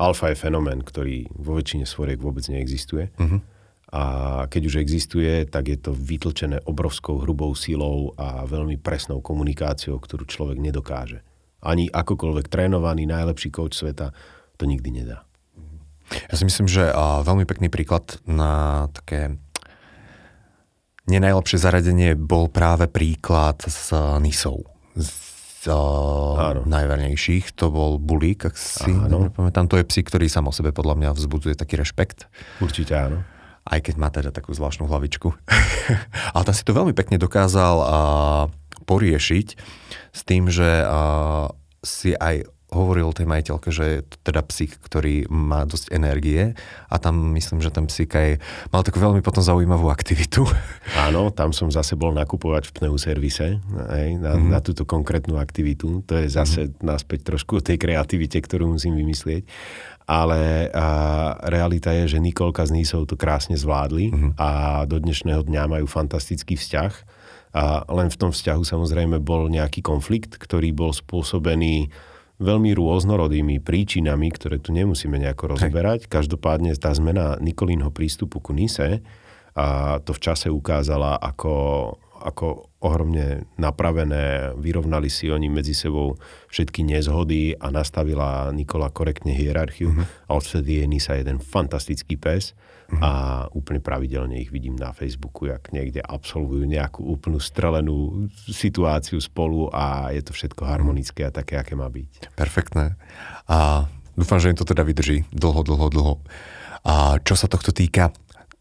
[0.00, 3.12] Alfa je fenomén, ktorý vo väčšine svoriek vôbec neexistuje.
[3.20, 3.44] Uh-huh.
[3.92, 4.02] A
[4.48, 10.24] keď už existuje, tak je to vytlčené obrovskou hrubou silou a veľmi presnou komunikáciou, ktorú
[10.24, 11.20] človek nedokáže.
[11.60, 14.16] Ani akokoľvek trénovaný, najlepší coach sveta
[14.56, 15.28] to nikdy nedá.
[16.10, 19.36] Ja si myslím, že veľmi pekný príklad na také
[21.10, 23.90] nenajlepšie zaradenie bol práve príklad s
[24.22, 24.64] Nisou.
[25.60, 29.28] S uh, najvernejších, to bol Bulík, ak si áno.
[29.52, 32.32] To je psík, ktorý sám o sebe podľa mňa vzbudzuje taký rešpekt.
[32.64, 33.20] Určite áno.
[33.68, 35.28] Aj keď má teda takú zvláštnu hlavičku.
[36.34, 37.88] Ale tam si to veľmi pekne dokázal uh,
[38.88, 39.46] poriešiť
[40.16, 41.52] s tým, že uh,
[41.84, 46.54] si aj hovoril tej majiteľke, že je teda psík, ktorý má dosť energie
[46.86, 48.28] a tam myslím, že ten psík aj
[48.70, 50.46] mal takú veľmi potom zaujímavú aktivitu.
[51.06, 53.58] Áno, tam som zase bol nakupovať v pneuservise
[53.90, 54.50] aj, na, mm-hmm.
[54.54, 56.06] na túto konkrétnu aktivitu.
[56.06, 56.86] To je zase mm-hmm.
[56.86, 59.44] naspäť trošku o tej kreativite, ktorú musím vymyslieť.
[60.10, 64.30] Ale a, realita je, že Nikolka s Nísou to krásne zvládli mm-hmm.
[64.38, 67.18] a do dnešného dňa majú fantastický vzťah.
[67.50, 71.90] A len v tom vzťahu samozrejme bol nejaký konflikt, ktorý bol spôsobený
[72.40, 76.08] veľmi rôznorodými príčinami, ktoré tu nemusíme nejako rozoberať.
[76.08, 76.10] Hej.
[76.10, 79.04] Každopádne tá zmena Nikolínho prístupu ku Nise
[79.52, 81.52] a to v čase ukázala ako,
[82.20, 86.20] ako ohromne napravené, vyrovnali si oni medzi sebou
[86.52, 90.28] všetky nezhody a nastavila Nikola korektne hierarchiu mm-hmm.
[90.28, 93.00] a odvtedy je Nisa jeden fantastický pes mm-hmm.
[93.00, 93.10] a
[93.56, 100.12] úplne pravidelne ich vidím na Facebooku, jak niekde absolvujú nejakú úplnú strelenú situáciu spolu a
[100.12, 102.32] je to všetko harmonické a také, aké má byť.
[102.36, 102.96] Perfektné.
[103.48, 106.14] A dúfam, že im to teda vydrží dlho, dlho, dlho.
[106.80, 108.08] A čo sa tohto týka,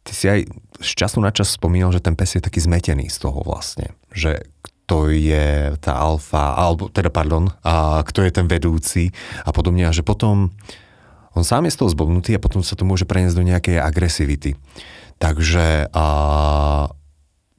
[0.09, 0.49] ty si aj
[0.81, 3.93] z času na čas spomínal, že ten pes je taký zmetený z toho vlastne.
[4.09, 9.13] Že kto je tá alfa, alebo teda pardon, a kto je ten vedúci
[9.45, 9.85] a podobne.
[9.85, 10.49] A že potom
[11.37, 14.57] on sám je z toho zblbnutý a potom sa to môže preniesť do nejakej agresivity.
[15.21, 16.05] Takže a,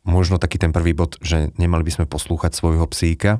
[0.02, 3.38] možno taký ten prvý bod, že nemali by sme poslúchať svojho psíka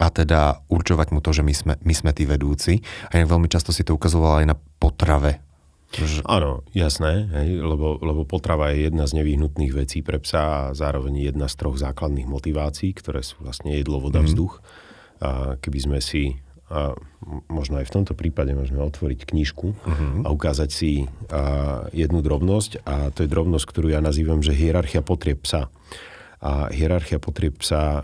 [0.00, 2.82] a teda určovať mu to, že my sme, my sme tí vedúci.
[3.14, 5.38] A veľmi často si to ukazovala aj na potrave
[5.90, 6.22] Že...
[6.22, 11.34] Áno, jasné, hej, lebo, lebo potrava je jedna z nevyhnutných vecí pre psa a zároveň
[11.34, 14.30] jedna z troch základných motivácií, ktoré sú vlastne jedlo, voda, mm-hmm.
[14.30, 14.54] vzduch.
[15.18, 16.38] A keby sme si,
[16.70, 16.94] a
[17.50, 20.22] možno aj v tomto prípade môžeme otvoriť knižku mm-hmm.
[20.22, 25.02] a ukázať si a, jednu drobnosť a to je drobnosť, ktorú ja nazývam, že hierarchia
[25.02, 25.74] potrieb psa.
[26.40, 28.00] A hierarchia potrieb psa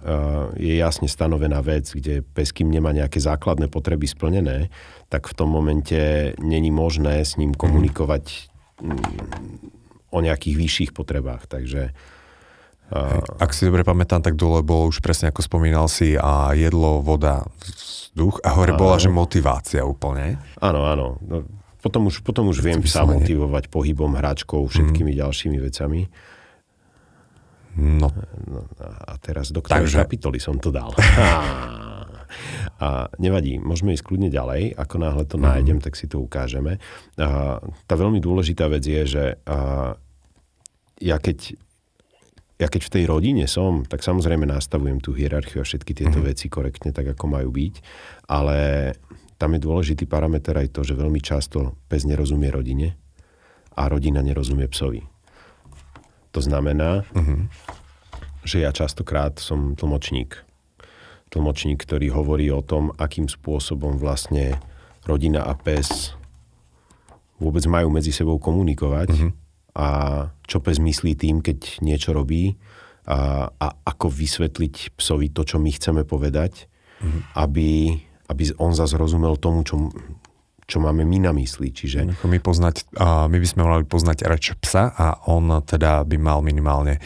[0.60, 4.68] je jasne stanovená vec, kde pes, kým nemá nejaké základné potreby splnené,
[5.08, 8.50] tak v tom momente není možné s ním komunikovať
[8.82, 11.46] mm, o nejakých vyšších potrebách.
[11.46, 11.94] Takže
[13.42, 17.42] ak si dobre pamätám, tak dole bolo už presne ako spomínal si a jedlo, voda,
[17.58, 18.78] vzduch a hore áno.
[18.78, 20.38] bola, že motivácia úplne.
[20.62, 21.18] Áno, áno.
[21.26, 21.42] No,
[21.82, 25.18] potom už, potom už viem sa motivovať pohybom, hračkou, všetkými mm.
[25.18, 26.00] ďalšími vecami.
[27.76, 28.08] No.
[28.46, 28.60] no.
[28.78, 29.98] A teraz do ktorej Takže...
[30.06, 30.94] kapitoly som to dal?
[32.82, 34.76] A nevadí, môžeme ísť kľudne ďalej.
[34.76, 35.44] Ako náhle to mm.
[35.44, 36.78] nájdem, tak si to ukážeme.
[37.20, 39.94] A tá veľmi dôležitá vec je, že a,
[41.00, 41.58] ja keď
[42.56, 46.26] ja keď v tej rodine som, tak samozrejme nastavujem tú hierarchiu a všetky tieto mm.
[46.32, 47.74] veci korektne, tak ako majú byť,
[48.32, 48.56] ale
[49.36, 52.96] tam je dôležitý parameter aj to, že veľmi často pes nerozumie rodine
[53.76, 55.04] a rodina nerozumie psovi.
[56.32, 57.40] To znamená, mm-hmm.
[58.48, 60.40] že ja častokrát som tlmočník
[61.30, 64.58] tlmočník, ktorý hovorí o tom, akým spôsobom vlastne
[65.06, 66.14] rodina a pes
[67.36, 69.30] vôbec majú medzi sebou komunikovať mm-hmm.
[69.76, 69.86] a
[70.48, 72.56] čo pes myslí tým, keď niečo robí
[73.06, 76.66] a, a ako vysvetliť psovi to, čo my chceme povedať,
[77.02, 77.20] mm-hmm.
[77.38, 78.00] aby,
[78.32, 79.92] aby on zase rozumel tomu, čo,
[80.66, 81.70] čo máme my na mysli.
[81.70, 82.24] Čiže...
[82.26, 86.98] My, poznať, my by sme mali poznať reč psa a on teda by mal minimálne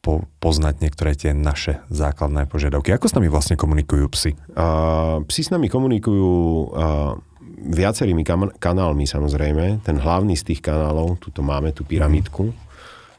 [0.00, 2.88] po, poznať niektoré tie naše základné požiadavky.
[2.96, 4.32] Ako s nami vlastne komunikujú psy?
[4.56, 6.32] Uh, psi s nami komunikujú
[6.72, 7.20] uh,
[7.60, 9.84] viacerými kam- kanálmi samozrejme.
[9.84, 12.56] Ten hlavný z tých kanálov, tuto máme tú pyramidku, mm.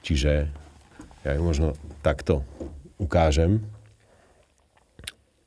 [0.02, 0.50] čiže
[1.22, 2.41] ja ju možno takto
[2.98, 3.62] ukážem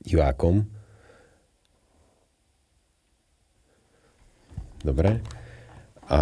[0.07, 0.62] divákom.
[4.87, 5.18] Dobre.
[6.07, 6.20] A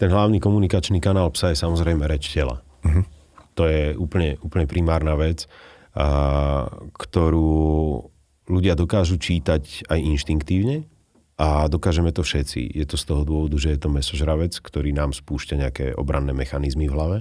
[0.00, 2.64] ten hlavný komunikačný kanál psa je samozrejme reč tela.
[2.80, 3.04] Uh-huh.
[3.60, 5.44] To je úplne, úplne primárna vec,
[5.92, 6.64] a,
[6.96, 8.08] ktorú
[8.48, 10.88] ľudia dokážu čítať aj inštinktívne
[11.36, 12.72] a dokážeme to všetci.
[12.72, 16.88] Je to z toho dôvodu, že je to mesožravec, ktorý nám spúšťa nejaké obranné mechanizmy
[16.88, 17.18] v hlave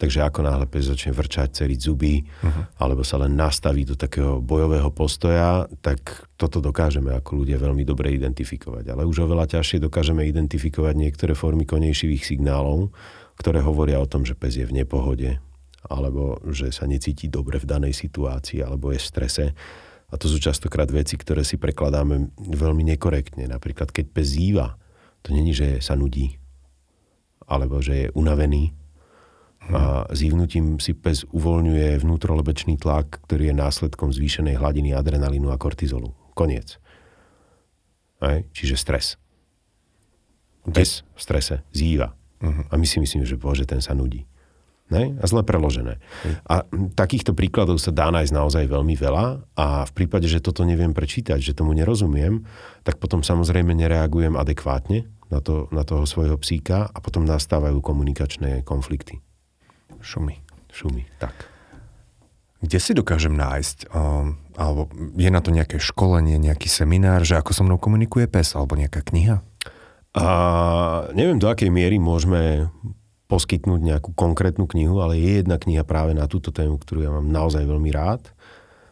[0.00, 2.72] Takže ako náhle pes začne vrčať, ceriť zuby, uh-huh.
[2.80, 8.08] alebo sa len nastaví do takého bojového postoja, tak toto dokážeme ako ľudia veľmi dobre
[8.16, 8.96] identifikovať.
[8.96, 12.96] Ale už oveľa ťažšie dokážeme identifikovať niektoré formy konejšivých signálov,
[13.36, 15.36] ktoré hovoria o tom, že pes je v nepohode,
[15.84, 19.44] alebo že sa necíti dobre v danej situácii, alebo je v strese.
[20.08, 23.44] A to sú častokrát veci, ktoré si prekladáme veľmi nekorektne.
[23.52, 24.80] Napríklad, keď pes zýva,
[25.20, 26.40] to není, že sa nudí,
[27.44, 28.79] alebo že je unavený,
[29.68, 36.16] a zívnutím si pes uvoľňuje vnútrolebečný tlak, ktorý je následkom zvýšenej hladiny adrenalínu a kortizolu.
[36.32, 36.80] Koniec.
[38.24, 38.40] Aj?
[38.56, 39.06] Čiže stres.
[40.64, 42.16] Pes v strese zýva.
[42.40, 42.64] Uh-huh.
[42.72, 44.24] A my si myslíme, že bože, ten sa nudí.
[44.90, 45.14] Ne?
[45.22, 46.00] A zle preložené.
[46.00, 46.36] Uh-huh.
[46.50, 46.54] A
[46.96, 51.38] takýchto príkladov sa dá nájsť naozaj veľmi veľa a v prípade, že toto neviem prečítať,
[51.38, 52.42] že tomu nerozumiem,
[52.82, 58.66] tak potom samozrejme nereagujem adekvátne na, to, na toho svojho psíka a potom nastávajú komunikačné
[58.66, 59.22] konflikty.
[60.00, 60.40] Šumy.
[60.72, 61.32] Šumy, tak.
[62.60, 67.56] Kde si dokážem nájsť, um, alebo je na to nejaké školenie, nejaký seminár, že ako
[67.56, 69.40] so mnou komunikuje pes, alebo nejaká kniha?
[70.12, 70.24] A
[71.16, 72.68] neviem, do akej miery môžeme
[73.30, 77.30] poskytnúť nejakú konkrétnu knihu, ale je jedna kniha práve na túto tému, ktorú ja mám
[77.30, 78.34] naozaj veľmi rád.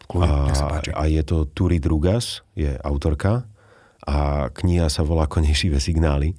[0.07, 3.45] Kľudne, a, a je to Turi Drugas, je autorka
[4.09, 6.33] a kniha sa volá Konejšivé signály.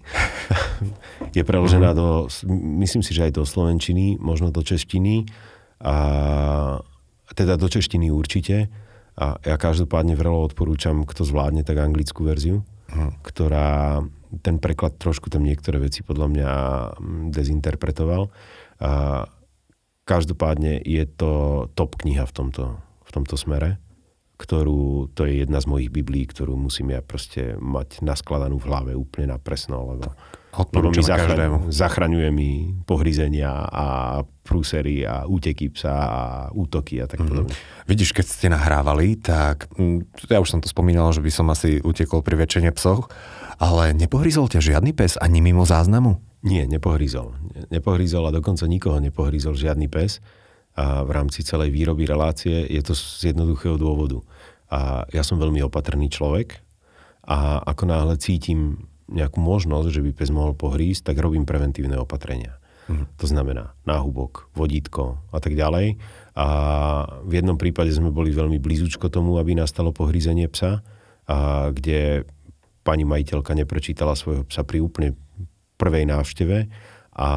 [1.37, 2.27] je preložená mm-hmm.
[2.27, 2.27] do,
[2.83, 5.31] myslím si, že aj do slovenčiny, možno do češtiny.
[5.79, 5.97] A,
[7.39, 8.67] teda do češtiny určite.
[9.15, 13.23] A ja každopádne vrelo odporúčam, kto zvládne, tak anglickú verziu, mm.
[13.23, 14.03] ktorá
[14.43, 16.51] ten preklad trošku tam niektoré veci podľa mňa
[16.99, 18.35] mm, dezinterpretoval.
[18.83, 18.91] A
[20.11, 21.31] každopádne je to
[21.79, 23.79] top kniha v tomto, v tomto smere
[24.41, 28.93] ktorú, to je jedna z mojich biblí, ktorú musím ja proste mať naskladanú v hlave
[28.97, 30.17] úplne na presno, lebo,
[30.73, 33.87] lebo mi zachraň, zachraňuje mi pohryzenia a
[34.41, 36.23] prúsery a úteky psa a
[36.57, 37.29] útoky a tak mhm.
[37.29, 37.53] podobne.
[37.53, 37.85] Mm-hmm.
[37.85, 41.85] Vidíš, keď ste nahrávali, tak mm, ja už som to spomínal, že by som asi
[41.85, 43.13] utekol pri väčšine psoch,
[43.61, 46.17] ale nepohryzol ťa žiadny pes ani mimo záznamu?
[46.41, 47.37] Nie, nepohryzol.
[47.69, 50.25] Nepohryzol a dokonca nikoho nepohryzol žiadny pes
[50.79, 54.23] a v rámci celej výroby relácie je to z jednoduchého dôvodu.
[54.71, 56.63] A ja som veľmi opatrný človek
[57.27, 62.63] a ako náhle cítim nejakú možnosť, že by pes mohol pohrísť, tak robím preventívne opatrenia.
[62.87, 63.11] Mm.
[63.19, 65.99] To znamená náhubok, vodítko a tak ďalej.
[66.39, 66.47] A
[67.27, 70.87] v jednom prípade sme boli veľmi blízučko tomu, aby nastalo pohrízenie psa,
[71.27, 72.27] a kde
[72.87, 75.19] pani majiteľka neprečítala svojho psa pri úplne
[75.79, 76.57] prvej návšteve
[77.15, 77.29] a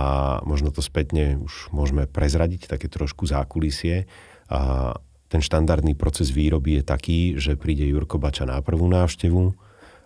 [0.46, 4.06] možno to spätne už môžeme prezradiť, také trošku zákulisie.
[4.48, 4.94] A
[5.34, 9.50] ten štandardný proces výroby je taký, že príde Jurko Bača na prvú návštevu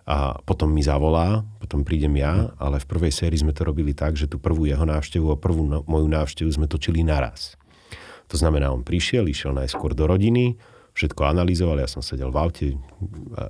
[0.08, 4.16] a potom mi zavolá, potom prídem ja, ale v prvej sérii sme to robili tak,
[4.16, 7.60] že tú prvú jeho návštevu a prvú moju návštevu sme točili naraz.
[8.32, 10.56] To znamená, on prišiel, išiel najskôr do rodiny,
[10.98, 12.66] všetko analyzoval, ja som sedel v aute,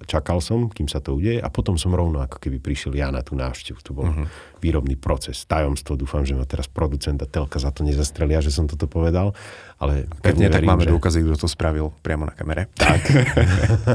[0.05, 3.25] čakal som, kým sa to udeje a potom som rovno ako keby prišiel ja na
[3.25, 3.81] tú návštevu.
[3.89, 4.29] To bol uh-huh.
[4.61, 5.97] výrobný proces, tajomstvo.
[5.97, 9.33] Dúfam, že ma teraz producent a telka za to nezastrelia, že som toto povedal.
[9.81, 10.93] Ale pevne, pevne tak verím, máme že...
[10.93, 12.69] dôkazy, kto to spravil priamo na kamere.
[12.79, 13.01] Tak.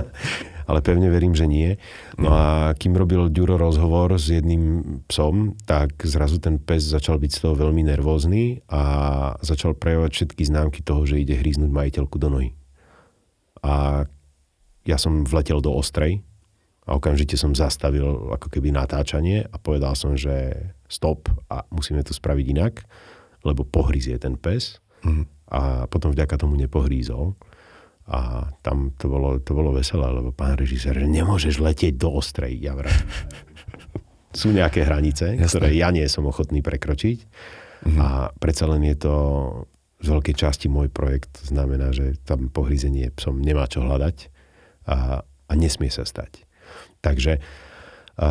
[0.69, 1.75] ale pevne verím, že nie.
[2.17, 7.31] No a kým robil Ďuro rozhovor s jedným psom, tak zrazu ten pes začal byť
[7.35, 8.81] z toho veľmi nervózny a
[9.43, 12.49] začal prejavovať všetky známky toho, že ide hríznúť majiteľku do nohy
[13.63, 14.03] a
[14.83, 16.19] ja som vletel do ostrej
[16.83, 22.11] a okamžite som zastavil ako keby natáčanie a povedal som, že stop a musíme to
[22.11, 22.83] spraviť inak,
[23.47, 25.47] lebo pohryzie ten pes mm.
[25.55, 27.39] a potom vďaka tomu nepohrízol.
[28.03, 32.59] A tam to bolo, to bolo veselé, lebo pán režisér, že nemôžeš letieť do ostrej,
[32.59, 32.91] ja vrám.
[34.35, 35.47] Sú nejaké hranice, Jasne.
[35.47, 37.17] ktoré ja nie som ochotný prekročiť.
[37.83, 37.99] Mm-hmm.
[38.03, 39.15] A predsa len je to
[40.03, 41.39] z veľkej časti môj projekt.
[41.47, 44.27] Znamená, že tam pohryzenie psom nemá čo hľadať
[44.91, 46.43] a, a nesmie sa stať.
[46.99, 47.39] Takže,
[48.19, 48.27] a,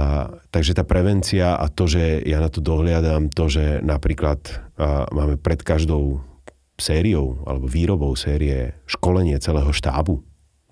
[0.52, 5.40] takže tá prevencia a to, že ja na to dohliadam, to, že napríklad a, máme
[5.40, 6.20] pred každou
[6.76, 10.20] sériou alebo výrobou série školenie celého štábu,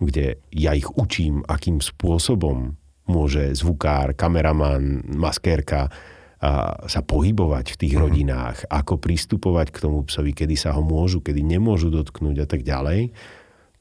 [0.01, 2.77] kde ja ich učím, akým spôsobom
[3.09, 5.89] môže zvukár, kameraman, maskérka
[6.89, 8.09] sa pohybovať v tých uh-huh.
[8.09, 12.65] rodinách, ako pristupovať k tomu psovi, kedy sa ho môžu, kedy nemôžu dotknúť a tak
[12.65, 13.13] ďalej.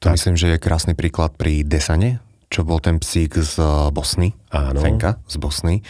[0.04, 0.20] To tak...
[0.20, 2.20] myslím, že je krásny príklad pri Desane,
[2.52, 3.56] čo bol ten psík z
[3.94, 4.76] Bosny, Áno.
[4.76, 5.80] Fenka z Bosny.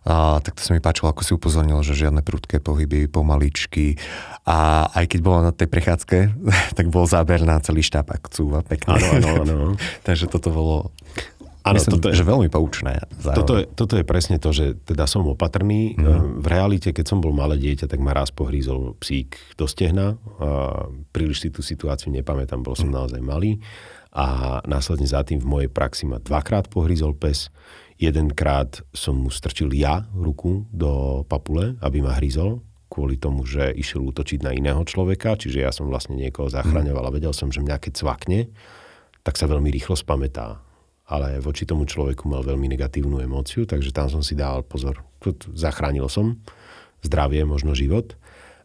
[0.00, 4.00] A, tak to sa mi páčilo, ako si upozornil, že žiadne prudké pohyby, pomaličky.
[4.48, 6.18] A aj keď bola na tej prechádzke,
[6.78, 8.96] tak bol záber na celý štáb akciu a pekne.
[8.96, 9.56] Áno, áno, áno.
[10.06, 10.94] Takže toto bolo
[11.60, 13.04] Áno, Myslím, toto je, že veľmi poučné.
[13.20, 15.92] Toto je, toto je presne to, že teda som opatrný.
[15.92, 16.40] Mm.
[16.40, 20.16] V realite, keď som bol malé dieťa, tak ma raz pohrízol psík do stehna.
[20.40, 22.96] A príliš si tú situáciu nepamätám, bol som mm.
[22.96, 23.60] naozaj malý.
[24.16, 27.52] A následne za tým v mojej praxi ma dvakrát pohrízol pes.
[28.00, 34.02] Jedenkrát som mu strčil ja ruku do papule, aby ma hryzol kvôli tomu, že išiel
[34.02, 37.78] útočiť na iného človeka, čiže ja som vlastne niekoho zachraňoval a vedel som, že mňa
[37.78, 38.50] keď cvakne,
[39.22, 40.58] tak sa veľmi rýchlo spamätá
[41.10, 45.02] ale voči tomu človeku mal veľmi negatívnu emóciu, takže tam som si dával pozor.
[45.58, 46.38] Zachránil som
[47.02, 48.14] zdravie, možno život.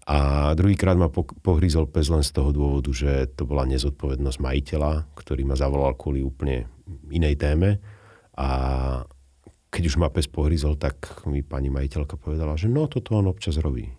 [0.05, 1.09] A druhýkrát ma
[1.41, 6.21] pohryzol pes len z toho dôvodu, že to bola nezodpovednosť majiteľa, ktorý ma zavolal kvôli
[6.21, 6.69] úplne
[7.09, 7.81] inej téme.
[8.37, 8.47] A
[9.73, 13.57] keď už ma pes pohryzol, tak mi pani majiteľka povedala, že no, toto on občas
[13.57, 13.89] robí.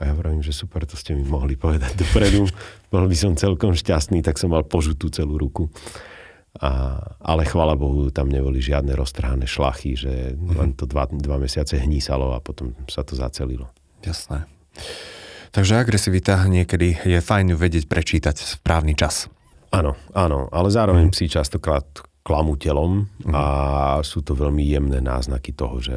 [0.00, 2.48] A ja vravím, že super, to ste mi mohli povedať dopredu.
[2.94, 5.68] Bol by som celkom šťastný, tak som mal požutú celú ruku.
[6.58, 10.58] A, ale chvala Bohu, tam neboli žiadne roztrhané šlachy, že mm-hmm.
[10.58, 13.70] len to dva, dva mesiace hnísalo a potom sa to zacelilo.
[14.02, 14.46] Jasné.
[15.54, 19.30] Takže agresivita niekedy je fajn vedieť prečítať správny čas.
[19.70, 21.12] Áno, áno, ale zároveň mm.
[21.12, 21.84] psi častokrát
[22.24, 23.32] klamú telom mm.
[23.32, 23.44] a
[24.04, 25.96] sú to veľmi jemné náznaky toho, že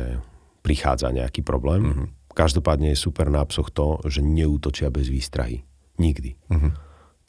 [0.63, 1.81] prichádza nejaký problém.
[1.83, 2.05] Mm.
[2.31, 5.63] Každopádne je super na psoch to, že neútočia bez výstrahy.
[5.99, 6.35] Nikdy.
[6.51, 6.71] Mm.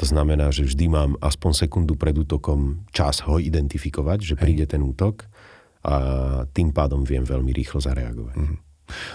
[0.03, 4.83] To znamená, že vždy mám aspoň sekundu pred útokom čas ho identifikovať, že príde ten
[4.83, 5.31] útok
[5.87, 5.95] a
[6.51, 8.35] tým pádom viem veľmi rýchlo zareagovať.
[8.35, 8.59] Mm.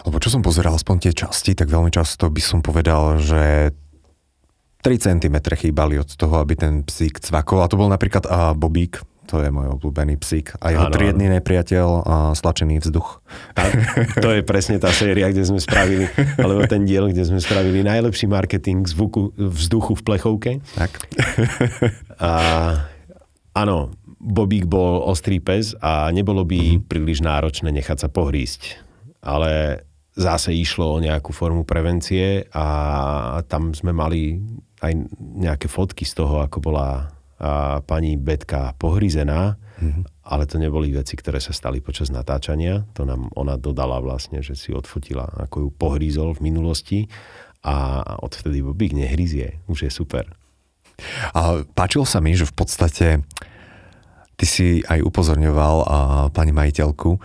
[0.08, 3.76] Lebo čo som pozeral aspoň tie časti, tak veľmi často by som povedal, že
[4.80, 7.60] 3 cm chýbali od toho, aby ten psík cvakol.
[7.60, 10.56] A to bol napríklad uh, Bobík, to je môj obľúbený psík.
[10.64, 13.20] A jeho ano, triedny nepriateľ, a stlačený vzduch.
[13.54, 13.72] Tak,
[14.24, 16.08] to je presne tá séria, kde sme spravili,
[16.40, 20.52] alebo ten diel, kde sme spravili najlepší marketing zvuku, vzduchu v plechovke.
[20.80, 20.92] Tak.
[22.24, 22.32] A
[23.52, 26.88] áno, Bobík bol ostrý pes a nebolo by mm-hmm.
[26.90, 28.82] príliš náročné nechať sa pohrísť.
[29.22, 29.84] Ale
[30.18, 32.66] zase išlo o nejakú formu prevencie a
[33.46, 34.42] tam sme mali
[34.82, 34.94] aj
[35.38, 40.04] nejaké fotky z toho, ako bola a pani Betka pohryzená, mm-hmm.
[40.26, 42.90] ale to neboli veci, ktoré sa stali počas natáčania.
[42.98, 47.00] To nám ona dodala vlastne, že si odfotila, ako ju pohrízol v minulosti
[47.62, 49.62] a odvtedy Bobík nehryzie.
[49.70, 50.26] Už je super.
[51.38, 53.08] A páčilo sa mi, že v podstate
[54.34, 55.98] ty si aj upozorňoval a
[56.34, 57.22] pani majiteľku,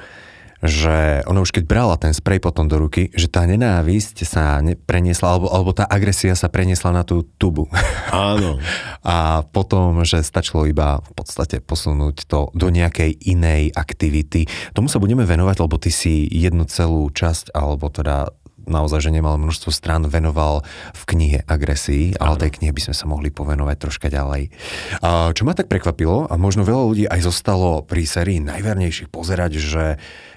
[0.62, 4.78] že ona už keď brala ten sprej potom do ruky, že tá nenávisť sa ne,
[4.78, 7.66] preniesla, alebo, alebo tá agresia sa preniesla na tú tubu.
[8.14, 8.62] Áno.
[9.02, 14.46] A potom, že stačilo iba v podstate posunúť to do nejakej inej aktivity.
[14.70, 18.30] Tomu sa budeme venovať, lebo ty si jednu celú časť, alebo teda
[18.66, 20.62] naozaj, že nemal množstvo strán, venoval
[20.94, 24.54] v knihe agresii, ale tej knihe by sme sa mohli povenovať troška ďalej.
[25.02, 29.52] A čo ma tak prekvapilo, a možno veľa ľudí aj zostalo pri sérii najvernejších pozerať,
[29.58, 29.84] že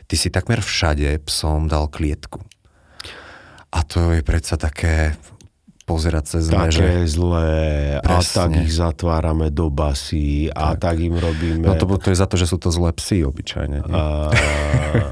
[0.06, 2.42] ty si takmer všade psom dal klietku.
[3.76, 5.20] A to je predsa také
[5.86, 7.54] pozerať cez Také zlé
[8.02, 8.18] Presne.
[8.18, 11.66] a tak ich zatvárame do basy a tak, tak im robíme...
[11.70, 13.86] No to, to je za to, že sú to zlé psy obyčajne.
[13.94, 14.02] A...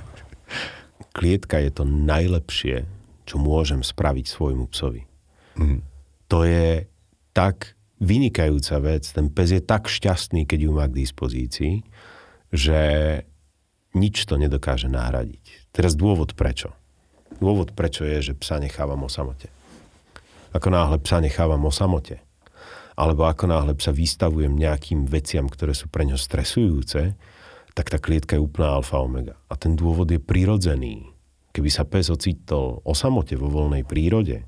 [1.18, 2.90] Klietka je to najlepšie,
[3.30, 5.06] čo môžem spraviť svojmu psovi.
[5.54, 5.86] Mm.
[6.34, 6.90] To je
[7.38, 11.86] tak vynikajúca vec, ten pes je tak šťastný, keď ju má k dispozícii,
[12.50, 12.82] že
[13.94, 15.70] nič to nedokáže nahradiť.
[15.74, 16.74] Teraz dôvod prečo.
[17.38, 19.50] Dôvod prečo je, že psa nechávam o samote.
[20.54, 22.22] Ako náhle psa nechávam o samote,
[22.94, 27.18] alebo ako náhle psa vystavujem nejakým veciam, ktoré sú pre ňo stresujúce,
[27.74, 29.34] tak tá klietka je úplná alfa omega.
[29.50, 31.10] A ten dôvod je prirodzený.
[31.54, 34.46] Keby sa pes ocitol o samote vo voľnej prírode,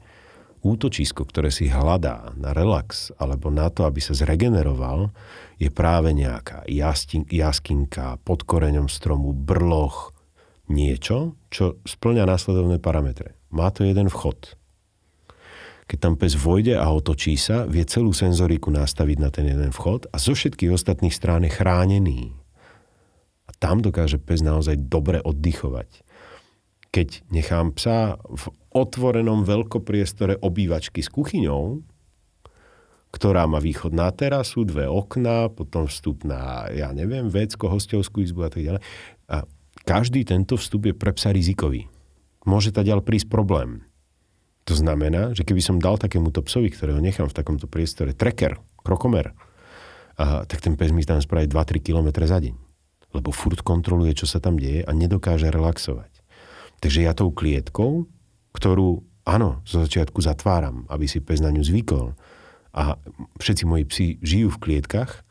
[0.65, 5.13] útočisko, ktoré si hľadá na relax alebo na to, aby sa zregeneroval,
[5.61, 6.65] je práve nejaká
[7.29, 10.09] jaskinka pod koreňom stromu, brloch,
[10.65, 13.37] niečo, čo splňa následovné parametre.
[13.53, 14.57] Má to jeden vchod.
[15.85, 20.09] Keď tam pes vojde a otočí sa, vie celú senzoriku nastaviť na ten jeden vchod
[20.09, 22.33] a zo všetkých ostatných strán je chránený.
[23.45, 26.01] A tam dokáže pes naozaj dobre oddychovať
[26.95, 31.79] keď nechám psa v otvorenom veľkopriestore obývačky s kuchyňou,
[33.15, 38.43] ktorá má východ na terasu, dve okná, potom vstup na, ja neviem, vecko, hostovskú izbu
[38.43, 38.81] a tak ďalej.
[39.31, 39.47] A
[39.87, 41.87] každý tento vstup je pre psa rizikový.
[42.43, 43.87] Môže ta ďalej prísť problém.
[44.67, 49.31] To znamená, že keby som dal takémuto psovi, ktorého nechám v takomto priestore, treker, krokomer,
[50.19, 52.55] a, tak ten pes mi tam spraví 2-3 km za deň.
[53.15, 56.11] Lebo furt kontroluje, čo sa tam deje a nedokáže relaxovať.
[56.83, 58.11] Takže ja tou klietkou,
[58.55, 62.15] ktorú, áno, zo začiatku zatváram, aby si pes na ňu zvykol,
[62.75, 62.99] a
[63.39, 65.23] všetci moji psi žijú v klietkach,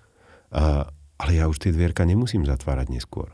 [0.52, 0.88] a,
[1.20, 3.28] ale ja už tie dvierka nemusím zatvárať neskôr.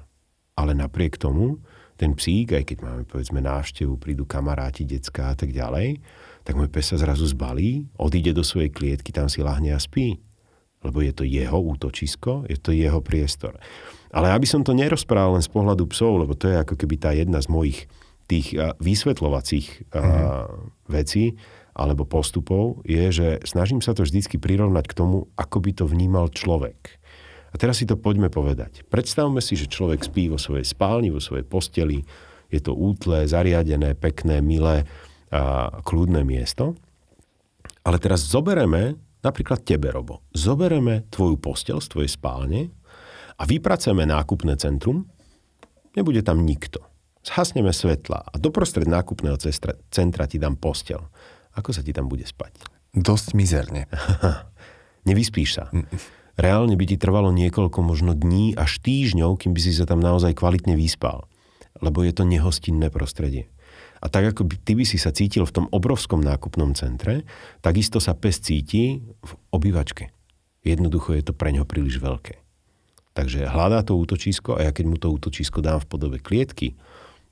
[0.58, 1.62] Ale napriek tomu,
[1.94, 6.00] ten psík, aj keď máme povedzme návštevu, prídu kamaráti, decka a tak ďalej,
[6.42, 10.18] tak môj pes sa zrazu zbalí, odíde do svojej klietky, tam si lahne a spí.
[10.80, 13.60] Lebo je to jeho útočisko, je to jeho priestor.
[14.10, 17.12] Ale aby som to nerozprával len z pohľadu psov, lebo to je ako keby tá
[17.12, 17.84] jedna z mojich
[18.30, 20.22] tých vysvetľovacích mm-hmm.
[20.86, 21.34] vecí
[21.74, 26.30] alebo postupov, je, že snažím sa to vždycky prirovnať k tomu, ako by to vnímal
[26.30, 26.98] človek.
[27.50, 28.86] A teraz si to poďme povedať.
[28.86, 32.06] Predstavme si, že človek spí vo svojej spálni, vo svojej posteli,
[32.50, 34.86] je to útle, zariadené, pekné, milé
[35.30, 36.74] a kľudné miesto.
[37.86, 42.74] Ale teraz zobereme, napríklad tebe, Robo, zobereme tvoju postel z tvojej spálne
[43.38, 45.06] a vypracujeme nákupné centrum,
[45.94, 46.89] nebude tam nikto.
[47.20, 51.04] Zhasneme svetla a doprostred nákupného cestra, centra ti dám postel.
[51.52, 52.64] Ako sa ti tam bude spať?
[52.96, 53.84] Dosť mizerne.
[55.08, 55.64] Nevyspíš sa.
[56.40, 60.32] Reálne by ti trvalo niekoľko možno dní až týždňov, kým by si sa tam naozaj
[60.32, 61.28] kvalitne vyspal.
[61.84, 63.52] Lebo je to nehostinné prostredie.
[64.00, 67.28] A tak ako by, ty by si sa cítil v tom obrovskom nákupnom centre,
[67.60, 70.08] takisto sa pes cíti v obývačke.
[70.64, 72.40] Jednoducho je to pre ňo príliš veľké.
[73.12, 76.80] Takže hľadá to útočisko a ja keď mu to útočisko dám v podobe klietky,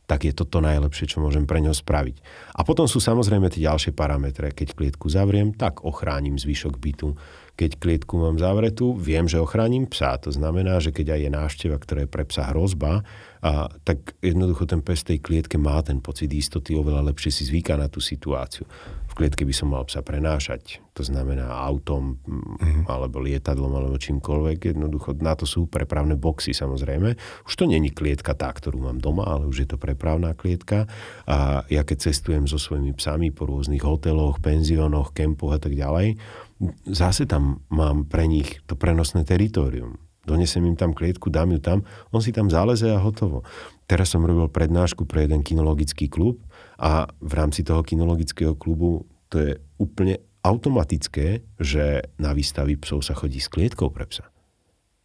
[0.08, 2.16] tak je to to najlepšie, čo môžem pre ňo spraviť.
[2.56, 4.56] A potom sú samozrejme tie ďalšie parametre.
[4.56, 7.12] Keď klietku zavriem, tak ochránim zvyšok bytu
[7.58, 10.14] keď klietku mám zavretú, viem, že ochránim psa.
[10.22, 13.02] To znamená, že keď aj je návšteva, ktorá je pre psa hrozba,
[13.42, 17.78] a, tak jednoducho ten pes tej klietke má ten pocit istoty, oveľa lepšie si zvyká
[17.78, 18.66] na tú situáciu.
[19.08, 22.90] V klietke by som mal psa prenášať, to znamená autom, mm-hmm.
[22.90, 24.74] alebo lietadlom, alebo čímkoľvek.
[24.74, 27.14] Jednoducho na to sú prepravné boxy samozrejme.
[27.46, 30.90] Už to není klietka tá, ktorú mám doma, ale už je to prepravná klietka.
[31.26, 36.18] A ja keď cestujem so svojimi psami po rôznych hoteloch, penziónoch, kempoch a tak ďalej,
[36.90, 40.07] zase tam mám pre nich to prenosné teritorium.
[40.28, 43.48] Donesem im tam klietku, dám ju tam, on si tam záleze a hotovo.
[43.88, 46.44] Teraz som robil prednášku pre jeden kinologický klub
[46.76, 53.16] a v rámci toho kinologického klubu to je úplne automatické, že na výstavy psov sa
[53.16, 54.28] chodí s klietkou pre psa.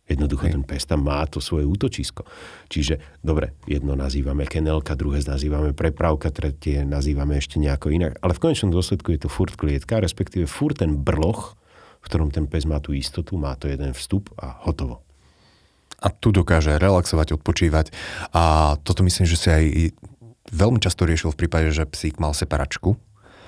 [0.04, 2.28] Jednoducho ten pes tam má to svoje útočisko.
[2.68, 8.20] Čiže, dobre, jedno nazývame kenelka, druhé nazývame prepravka, tretie nazývame ešte nejako inak.
[8.20, 11.56] Ale v konečnom dôsledku je to furt klietka, respektíve furt ten brloch,
[12.04, 15.08] v ktorom ten pes má tú istotu, má to jeden vstup a hotovo.
[16.04, 17.96] A tu dokáže relaxovať, odpočívať.
[18.36, 19.64] A toto myslím, že si aj
[20.52, 23.00] veľmi často riešil v prípade, že psík mal separačku,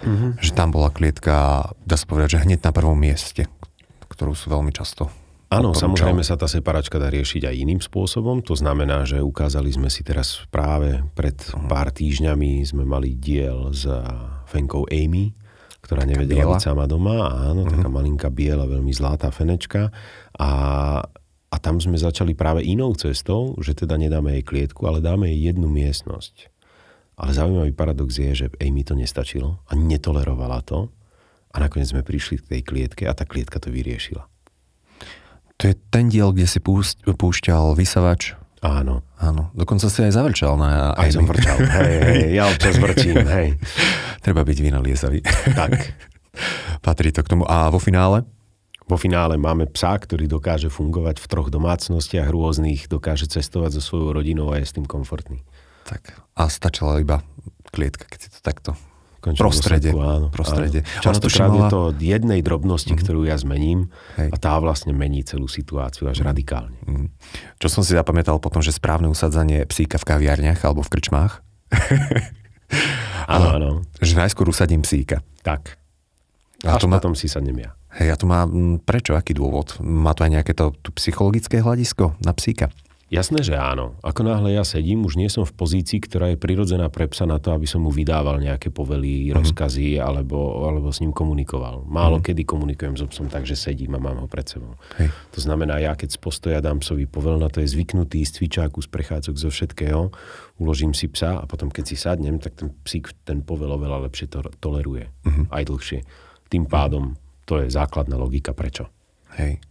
[0.08, 0.40] mm-hmm.
[0.40, 3.52] že tam bola klietka, dá sa povedať, že hneď na prvom mieste,
[4.08, 5.12] ktorú sú veľmi často
[5.54, 8.42] Áno, samozrejme sa tá separačka dá riešiť aj iným spôsobom.
[8.50, 11.70] To znamená, že ukázali sme si teraz práve pred mhm.
[11.70, 13.86] pár týždňami sme mali diel s
[14.50, 15.38] Fenkou Amy,
[15.86, 17.30] ktorá nevedela byť sama doma.
[17.30, 17.78] Áno, uh-huh.
[17.78, 19.94] taká malinká biela, veľmi zlatá fenečka.
[20.34, 20.50] A,
[21.56, 25.56] a tam sme začali práve inou cestou, že teda nedáme jej klietku, ale dáme jej
[25.56, 26.52] jednu miestnosť.
[27.16, 30.92] Ale zaujímavý paradox je, že Amy to nestačilo a netolerovala to.
[31.56, 34.28] A nakoniec sme prišli k tej klietke a tá klietka to vyriešila.
[35.56, 38.36] To je ten diel, kde si púšťal vysavač.
[38.60, 39.08] Áno.
[39.16, 39.56] Áno.
[39.56, 41.56] Dokonca si aj zavrčal na Aj som vrčal.
[41.80, 43.56] hej, hej, ja občas vrčím, hej.
[44.20, 45.24] Treba byť vynaliezavý.
[45.56, 45.72] Tak.
[46.84, 47.48] Patrí to k tomu.
[47.48, 48.28] A vo finále?
[48.86, 54.14] Vo finále máme psa, ktorý dokáže fungovať v troch domácnostiach rôznych, dokáže cestovať so svojou
[54.14, 55.42] rodinou a je s tým komfortný.
[55.90, 56.14] Tak.
[56.38, 57.26] A stačila iba
[57.74, 58.72] klietka, keď si to takto
[59.34, 59.90] prostredie.
[59.90, 60.82] Dôsledku, áno, prostredie.
[60.86, 61.02] Áno.
[61.02, 63.02] Častokrát je to jednej drobnosti, mm-hmm.
[63.02, 63.90] ktorú ja zmením
[64.22, 64.30] Hej.
[64.30, 66.30] a tá vlastne mení celú situáciu až mm-hmm.
[66.30, 66.78] radikálne.
[66.86, 67.08] Mm-hmm.
[67.58, 71.42] Čo som si zapamätal potom, že správne usadzanie psíka v kaviarniach alebo v krčmách.
[73.26, 73.70] áno, áno.
[74.06, 75.26] Že najskôr usadím psíka.
[75.42, 75.82] Tak.
[76.62, 77.02] A až to má...
[77.02, 77.74] potom si sadnem ja.
[77.96, 78.44] Hej, a to má
[78.84, 79.80] prečo, aký dôvod?
[79.80, 82.68] Má to aj nejaké to, to psychologické hľadisko na psíka?
[83.06, 83.94] Jasné, že áno.
[84.02, 87.38] Ako náhle ja sedím, už nie som v pozícii, ktorá je prirodzená pre psa na
[87.38, 89.38] to, aby som mu vydával nejaké povely, mm-hmm.
[89.38, 91.86] rozkazy alebo, alebo s ním komunikoval.
[91.86, 92.28] Málo mm-hmm.
[92.34, 94.74] kedy komunikujem s psom tak, že sedím a mám ho pred sebou.
[94.98, 95.14] Hej.
[95.38, 98.82] To znamená, ja keď z postoja dám psovi povel, na to je zvyknutý z cvičáku,
[98.82, 100.10] z prechádzok, zo všetkého,
[100.58, 104.34] uložím si psa a potom keď si sadnem, tak ten psík ten povel oveľa lepšie
[104.34, 105.14] to toleruje.
[105.30, 105.46] Mm-hmm.
[105.54, 106.02] Aj dlhšie.
[106.50, 107.14] Tým pádom
[107.46, 108.90] to je základná logika prečo.
[109.38, 109.62] Hej.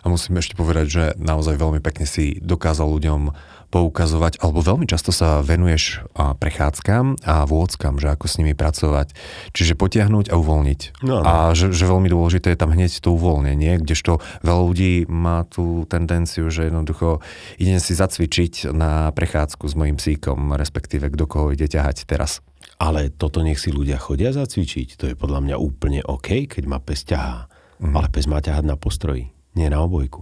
[0.00, 3.34] A musím ešte povedať, že naozaj veľmi pekne si dokázal ľuďom
[3.66, 9.12] poukazovať, alebo veľmi často sa venuješ prechádzkam a vôdzkam, že ako s nimi pracovať.
[9.52, 10.80] Čiže potiahnuť a uvoľniť.
[11.02, 11.26] No, no.
[11.26, 15.84] A že, že veľmi dôležité je tam hneď to uvoľnenie, kdežto veľa ľudí má tú
[15.90, 17.20] tendenciu, že jednoducho
[17.58, 22.40] idem si zacvičiť na prechádzku s mojim psíkom, respektíve kto koho ide ťahať teraz.
[22.76, 25.00] Ale toto nech si ľudia chodia zacvičiť.
[25.00, 27.48] To je podľa mňa úplne OK, keď ma pes ťahá.
[27.80, 27.92] Mm.
[27.96, 30.20] Ale pes má ťahať na postroji nie na obojku.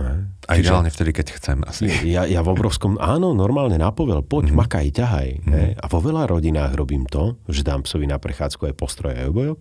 [0.00, 1.84] A Čiže, ideálne vtedy, keď chcem asi.
[2.08, 4.60] Ja, ja v obrovskom, áno, normálne napovel, poď, mm-hmm.
[4.64, 5.28] makaj, ťahaj.
[5.44, 5.76] Mm-hmm.
[5.76, 9.60] A vo veľa rodinách robím to, že dám psovi na prechádzku aj postroj aj obojok,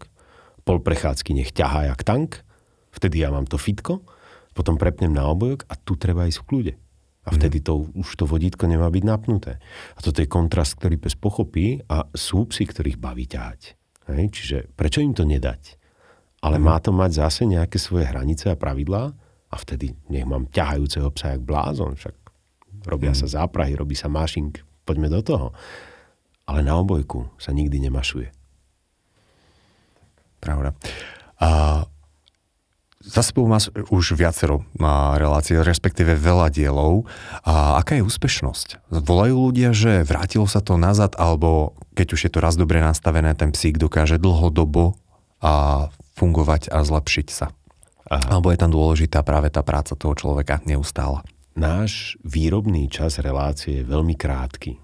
[0.63, 2.39] pol prechádzky nech ťahá jak tank,
[2.95, 3.99] vtedy ja mám to fitko,
[4.55, 6.73] potom prepnem na obojok a tu treba ísť v kľude.
[7.29, 9.61] A vtedy to, už to vodítko nemá byť napnuté.
[9.93, 13.77] A toto je kontrast, ktorý pes pochopí a sú psi, ktorých baví ťahať.
[14.09, 14.23] Hej?
[14.33, 15.79] Čiže prečo im to nedať?
[16.39, 16.63] ale mm.
[16.63, 19.03] má to mať zase nejaké svoje hranice a pravidlá
[19.49, 22.15] a vtedy nech mám ťahajúceho psa jak blázon, však
[22.87, 23.19] robia mm.
[23.19, 25.47] sa záprahy, robí sa mašink, poďme do toho.
[26.47, 28.33] Ale na obojku sa nikdy nemašuje.
[30.39, 30.73] Pravda.
[31.43, 31.49] A
[33.09, 34.61] za sebou máš už viacero
[35.17, 37.09] relácií, respektíve veľa dielov.
[37.41, 38.93] A aká je úspešnosť?
[38.93, 43.33] Volajú ľudia, že vrátilo sa to nazad, alebo keď už je to raz dobre nastavené,
[43.33, 44.93] ten psík dokáže dlhodobo
[45.41, 45.87] a
[46.21, 47.49] fungovať a zlepšiť sa.
[48.09, 48.37] Aha.
[48.37, 51.25] Alebo je tam dôležitá práve tá práca toho človeka neustála.
[51.57, 54.77] Náš výrobný čas relácie je veľmi krátky.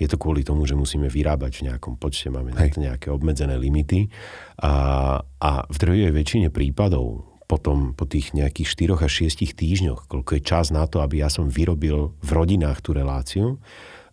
[0.00, 3.60] Je to kvôli tomu, že musíme vyrábať v nejakom počte, máme na to nejaké obmedzené
[3.60, 4.08] limity
[4.56, 4.72] a,
[5.20, 10.42] a v druhej väčšine prípadov potom po tých nejakých 4 až 6 týždňoch, koľko je
[10.46, 13.58] čas na to, aby ja som vyrobil v rodinách tú reláciu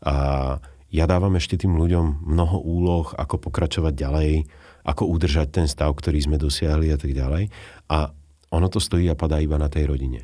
[0.01, 0.57] a
[0.87, 4.47] ja dávam ešte tým ľuďom mnoho úloh, ako pokračovať ďalej,
[4.87, 7.51] ako udržať ten stav, ktorý sme dosiahli a tak ďalej.
[7.91, 8.15] A
[8.55, 10.23] ono to stojí a padá iba na tej rodine.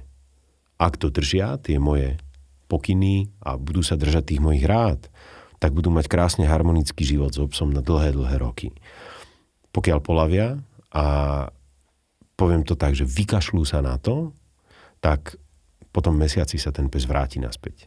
[0.80, 2.16] Ak to držia, tie moje
[2.72, 5.12] pokyny a budú sa držať tých mojich rád,
[5.60, 8.72] tak budú mať krásne harmonický život s obsom na dlhé, dlhé roky.
[9.76, 10.64] Pokiaľ polavia
[10.96, 11.06] a
[12.36, 14.34] poviem to tak, že vykašľú sa na to,
[15.04, 15.38] tak
[15.94, 17.86] potom mesiaci sa ten pes vráti naspäť.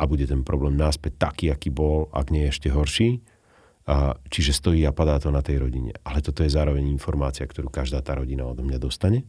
[0.00, 3.20] A bude ten problém naspäť taký, aký bol, ak nie ešte horší.
[3.84, 5.92] A, čiže stojí a padá to na tej rodine.
[6.02, 9.28] Ale toto je zároveň informácia, ktorú každá tá rodina odo mňa dostane.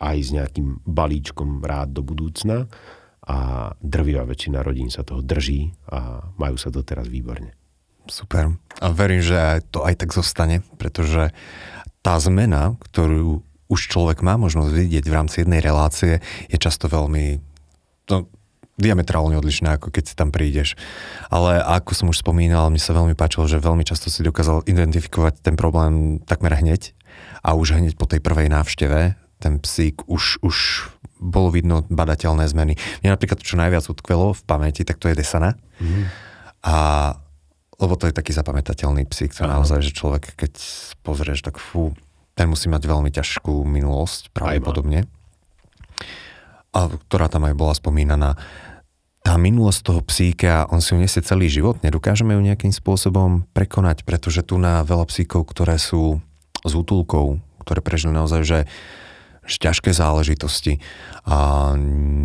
[0.00, 2.66] Aj s nejakým balíčkom rád do budúcna.
[3.26, 3.36] A
[3.82, 7.52] drvivá väčšina rodín sa toho drží a majú sa doteraz výborne.
[8.06, 8.54] Super.
[8.78, 11.34] A verím, že to aj tak zostane, pretože
[12.06, 17.42] tá zmena, ktorú už človek má možnosť vidieť v rámci jednej relácie, je často veľmi...
[18.06, 18.30] No,
[18.78, 20.78] diametrálne odlišné, ako keď si tam prídeš.
[21.34, 25.42] Ale ako som už spomínal, mi sa veľmi páčilo, že veľmi často si dokázal identifikovať
[25.42, 26.94] ten problém takmer hneď
[27.42, 30.56] a už hneď po tej prvej návšteve ten psík už, už
[31.18, 32.78] bolo vidno badateľné zmeny.
[33.02, 35.58] Mne napríklad čo najviac utkvelo v pamäti, tak to je Desana.
[35.82, 36.06] Mm.
[36.62, 36.76] A
[37.76, 40.52] lebo to je taký zapamätateľný psík, to naozaj, že človek, keď
[41.04, 41.92] pozrieš, tak fú,
[42.32, 45.04] ten musí mať veľmi ťažkú minulosť, pravdepodobne.
[46.72, 48.36] A ktorá tam aj bola spomínaná.
[49.24, 54.06] Tá minulosť toho psíka, on si ju nesie celý život, nedokážeme ju nejakým spôsobom prekonať,
[54.06, 56.20] pretože tu na veľa psíkov, ktoré sú
[56.62, 58.58] s útulkou, ktoré prežili naozaj, že
[59.46, 60.82] ťažké záležitosti.
[61.26, 61.72] A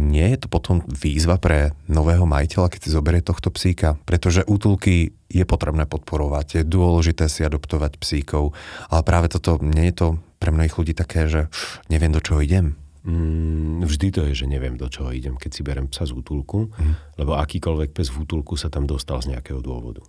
[0.09, 3.97] nie je to potom výzva pre nového majiteľa, keď si zoberie tohto psíka?
[4.05, 8.57] Pretože útulky je potrebné podporovať, je dôležité si adoptovať psíkov,
[8.91, 10.07] ale práve toto, nie je to
[10.41, 11.47] pre mnohých ľudí také, že
[11.87, 12.75] neviem, do čoho idem.
[13.01, 16.69] Mm, vždy to je, že neviem, do čoho idem, keď si berem psa z útulku,
[16.69, 17.17] mm.
[17.17, 20.05] lebo akýkoľvek pes v útulku sa tam dostal z nejakého dôvodu.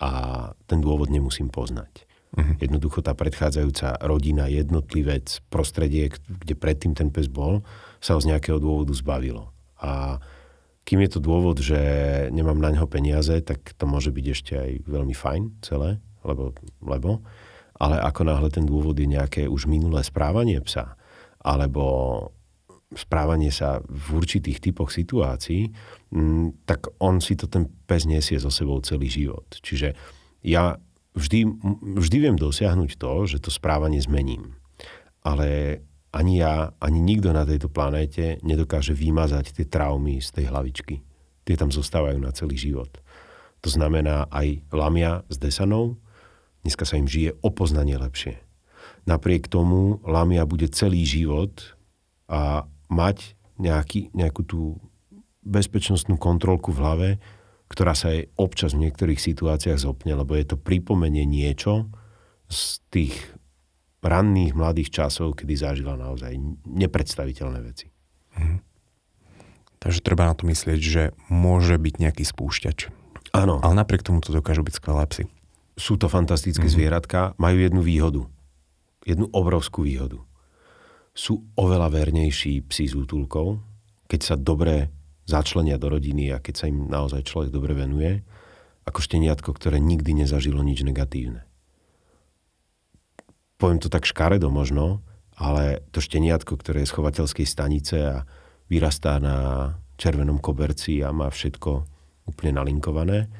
[0.00, 0.10] A
[0.64, 2.08] ten dôvod nemusím poznať.
[2.34, 2.54] Uh-huh.
[2.58, 7.62] Jednoducho tá predchádzajúca rodina, jednotlivec, prostredie, kde predtým ten pes bol,
[8.02, 9.54] sa ho z nejakého dôvodu zbavilo.
[9.78, 10.18] A
[10.84, 11.80] kým je to dôvod, že
[12.28, 16.52] nemám na neho peniaze, tak to môže byť ešte aj veľmi fajn celé, lebo,
[16.84, 17.24] lebo
[17.80, 20.94] ale ako náhle ten dôvod je nejaké už minulé správanie psa,
[21.42, 22.30] alebo
[22.94, 25.74] správanie sa v určitých typoch situácií,
[26.14, 29.44] mm, tak on si to ten pes nesie so sebou celý život.
[29.58, 29.98] Čiže
[30.46, 30.78] ja
[31.14, 31.46] vždy,
[31.98, 34.58] vždy viem dosiahnuť to, že to správanie zmením.
[35.24, 35.80] Ale
[36.14, 41.02] ani ja, ani nikto na tejto planéte nedokáže vymazať tie traumy z tej hlavičky.
[41.42, 43.02] Tie tam zostávajú na celý život.
[43.64, 45.96] To znamená aj Lamia s Desanou,
[46.62, 48.36] dneska sa im žije o poznanie lepšie.
[49.08, 51.76] Napriek tomu Lamia bude celý život
[52.28, 54.60] a mať nejaký, nejakú tú
[55.44, 57.08] bezpečnostnú kontrolku v hlave,
[57.68, 61.88] ktorá sa aj občas v niektorých situáciách zopne, lebo je to pripomenie niečo
[62.48, 63.14] z tých
[64.04, 66.36] ranných mladých časov, kedy zažila naozaj
[66.68, 67.88] nepredstaviteľné veci.
[68.36, 68.74] Mhm.
[69.84, 72.88] Takže treba na to myslieť, že môže byť nejaký spúšťač.
[73.36, 73.60] Áno.
[73.60, 75.24] Ale napriek tomu to dokážu byť skvelé psy.
[75.76, 76.78] Sú to fantastické mm-hmm.
[76.80, 78.22] zvieratka, majú jednu výhodu.
[79.04, 80.22] Jednu obrovskú výhodu.
[81.12, 83.60] Sú oveľa vernejší psi s útulkou,
[84.08, 84.88] keď sa dobre
[85.24, 88.24] začlenia do rodiny a keď sa im naozaj človek dobre venuje,
[88.84, 91.48] ako šteniatko, ktoré nikdy nezažilo nič negatívne.
[93.56, 95.00] Poviem to tak škaredo možno,
[95.34, 98.16] ale to šteniatko, ktoré je z chovateľskej stanice a
[98.68, 99.36] vyrastá na
[99.96, 101.70] červenom koberci a má všetko
[102.28, 103.30] úplne nalinkované,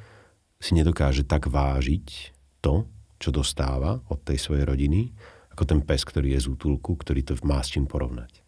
[0.61, 2.33] si nedokáže tak vážiť
[2.65, 2.89] to,
[3.21, 5.13] čo dostáva od tej svojej rodiny,
[5.53, 8.44] ako ten pes, ktorý je z útulku, ktorý to má s čím porovnať.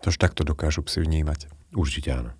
[0.00, 1.50] Tož takto dokážu psi vnímať.
[1.74, 2.32] Určite áno.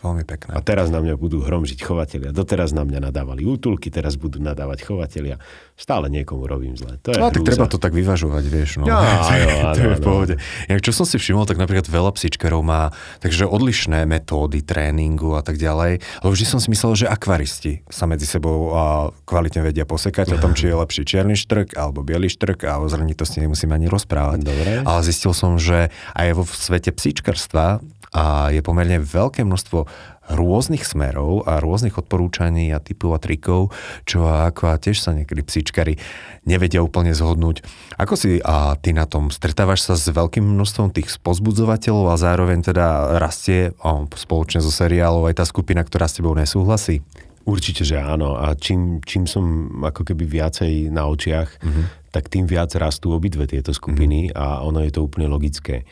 [0.00, 0.56] Veľmi pekné.
[0.56, 2.32] A teraz na mňa budú hromžiť chovatelia.
[2.32, 5.36] Doteraz na mňa nadávali útulky, teraz budú nadávať chovatelia.
[5.76, 6.96] Stále niekomu robím zle.
[7.04, 8.70] To je no, tak treba to tak vyvažovať, vieš.
[8.80, 8.88] No.
[8.88, 9.02] Ja,
[9.34, 10.34] jo, áno, to je v pohode.
[10.70, 15.42] Ja, čo som si všimol, tak napríklad veľa psíčkarov má takže odlišné metódy tréningu a
[15.44, 16.00] tak ďalej.
[16.24, 18.84] Lebo vždy som si myslel, že akvaristi sa medzi sebou a
[19.28, 22.86] kvalitne vedia posekať o tom, či je lepší čierny štrk alebo biely štrk a o
[22.86, 24.38] zranitosti nemusím ani rozprávať.
[24.40, 24.72] Dobre.
[24.86, 27.82] Ale zistil som, že aj vo svete psíčkarstva
[28.12, 29.88] a je pomerne veľké množstvo
[30.30, 33.74] rôznych smerov a rôznych odporúčaní a typov a trikov,
[34.06, 35.98] čo ako a tiež sa niekedy psíčkari
[36.46, 37.66] nevedia úplne zhodnúť.
[37.98, 39.34] Ako si a ty na tom?
[39.34, 45.26] Stretávaš sa s veľkým množstvom tých pozbudzovateľov a zároveň teda rastie a spoločne so seriálov
[45.26, 47.02] aj tá skupina, ktorá s tebou nesúhlasí?
[47.42, 48.38] Určite, že áno.
[48.38, 52.14] A čím, čím som ako keby viacej na očiach, mm-hmm.
[52.14, 54.38] tak tým viac rastú obidve tieto skupiny mm-hmm.
[54.38, 55.82] a ono je to úplne logické.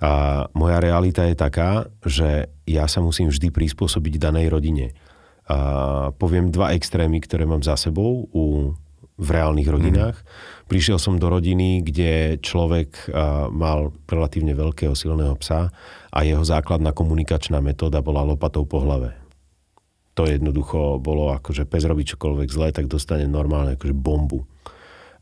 [0.00, 4.96] A moja realita je taká, že ja sa musím vždy prispôsobiť danej rodine.
[5.44, 8.72] A poviem dva extrémy, ktoré mám za sebou u,
[9.20, 9.74] v reálnych mhm.
[9.76, 10.16] rodinách.
[10.16, 10.26] Mm.
[10.72, 13.12] Prišiel som do rodiny, kde človek
[13.52, 15.68] mal relatívne veľkého silného psa
[16.08, 19.12] a jeho základná komunikačná metóda bola lopatou po hlave.
[20.14, 24.46] To jednoducho bolo ako, že pes robí čokoľvek zlé, tak dostane normálne akože bombu.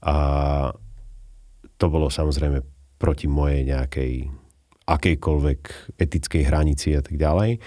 [0.04, 0.16] A
[1.76, 2.60] to bolo samozrejme
[2.98, 4.28] proti mojej nejakej
[4.88, 5.60] akejkoľvek
[6.00, 7.60] etickej hranici a tak ďalej.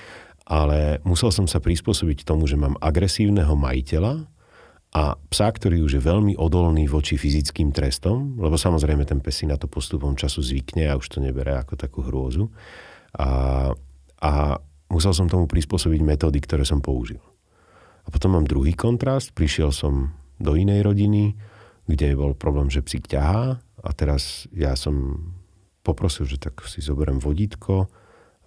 [0.51, 4.25] Ale musel som sa prispôsobiť tomu, že mám agresívneho majiteľa
[4.91, 9.45] a psa, ktorý už je veľmi odolný voči fyzickým trestom, lebo samozrejme ten pes si
[9.47, 12.51] na to postupom času zvykne a už to nebere ako takú hrôzu.
[13.15, 13.71] A,
[14.19, 14.31] a
[14.91, 17.23] musel som tomu prispôsobiť metódy, ktoré som použil.
[18.03, 19.31] A potom mám druhý kontrast.
[19.31, 21.39] Prišiel som do inej rodiny,
[21.87, 25.15] kde bol problém, že psík ťahá a teraz ja som
[25.81, 27.89] poprosil, že tak si zoberiem vodítko,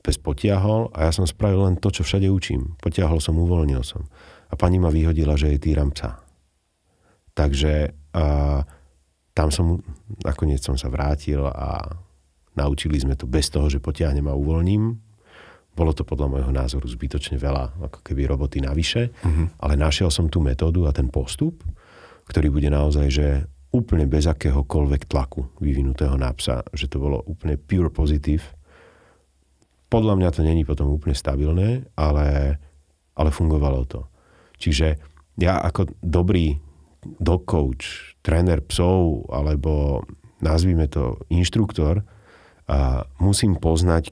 [0.04, 2.76] pes potiahol a ja som spravil len to, čo všade učím.
[2.78, 4.04] Potiahol som, uvoľnil som.
[4.52, 6.20] A pani ma vyhodila, že je týram psa.
[7.32, 8.62] Takže a,
[9.34, 9.80] tam som,
[10.22, 11.98] nakoniec som sa vrátil a
[12.54, 14.94] naučili sme to bez toho, že potiahnem a uvoľním.
[15.74, 19.50] Bolo to podľa môjho názoru zbytočne veľa, ako keby roboty navyše, uh-huh.
[19.58, 21.66] ale našiel som tú metódu a ten postup,
[22.30, 23.26] ktorý bude naozaj, že
[23.74, 28.46] úplne bez akéhokoľvek tlaku vyvinutého na psa, že to bolo úplne pure positive.
[29.90, 32.58] Podľa mňa to není potom úplne stabilné, ale,
[33.18, 34.06] ale fungovalo to.
[34.62, 34.94] Čiže
[35.42, 36.62] ja ako dobrý
[37.18, 40.06] dog coach, tréner psov, alebo
[40.38, 42.06] nazvime to inštruktor,
[42.64, 44.08] a musím poznať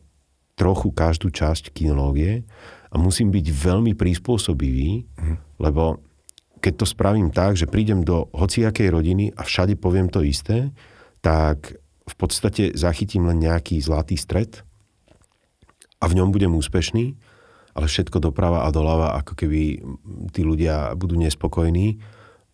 [0.61, 2.45] trochu každú časť kinológie
[2.93, 5.37] a musím byť veľmi prispôsobivý, mm.
[5.57, 6.05] lebo
[6.63, 10.71] keď to spravím tak, že prídem do hociakej rodiny a všade poviem to isté,
[11.19, 11.75] tak
[12.07, 14.63] v podstate zachytím len nejaký zlatý stred
[15.99, 17.19] a v ňom budem úspešný,
[17.75, 19.83] ale všetko doprava a doľava, ako keby
[20.31, 21.99] tí ľudia budú nespokojní,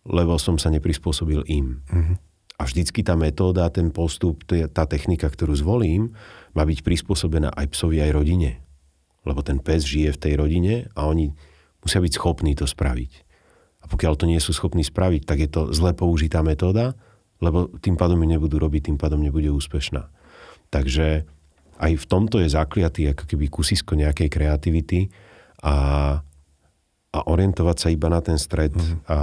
[0.09, 1.85] lebo som sa neprispôsobil im.
[1.85, 2.15] Mm-hmm.
[2.59, 6.11] A vždycky tá metóda, ten postup, tá technika, ktorú zvolím,
[6.51, 8.59] má byť prispôsobená aj psovi, aj rodine.
[9.23, 11.31] Lebo ten pes žije v tej rodine a oni
[11.79, 13.28] musia byť schopní to spraviť.
[13.89, 16.93] Pokiaľ to nie sú schopní spraviť, tak je to zle použitá metóda,
[17.41, 20.07] lebo tým pádom ju nebudú robiť, tým pádom nebude úspešná.
[20.69, 21.25] Takže
[21.79, 25.09] aj v tomto je zakliatý ako keby kusisko nejakej kreativity
[25.65, 25.75] a
[27.09, 29.09] a orientovať sa iba na ten stred, mm-hmm.
[29.09, 29.17] a,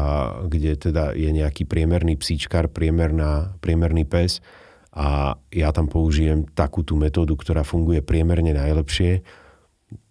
[0.51, 4.43] kde teda je nejaký priemerný psíčkar, priemerná, priemerný pes
[4.91, 9.23] a ja tam použijem takú tú metódu, ktorá funguje priemerne najlepšie,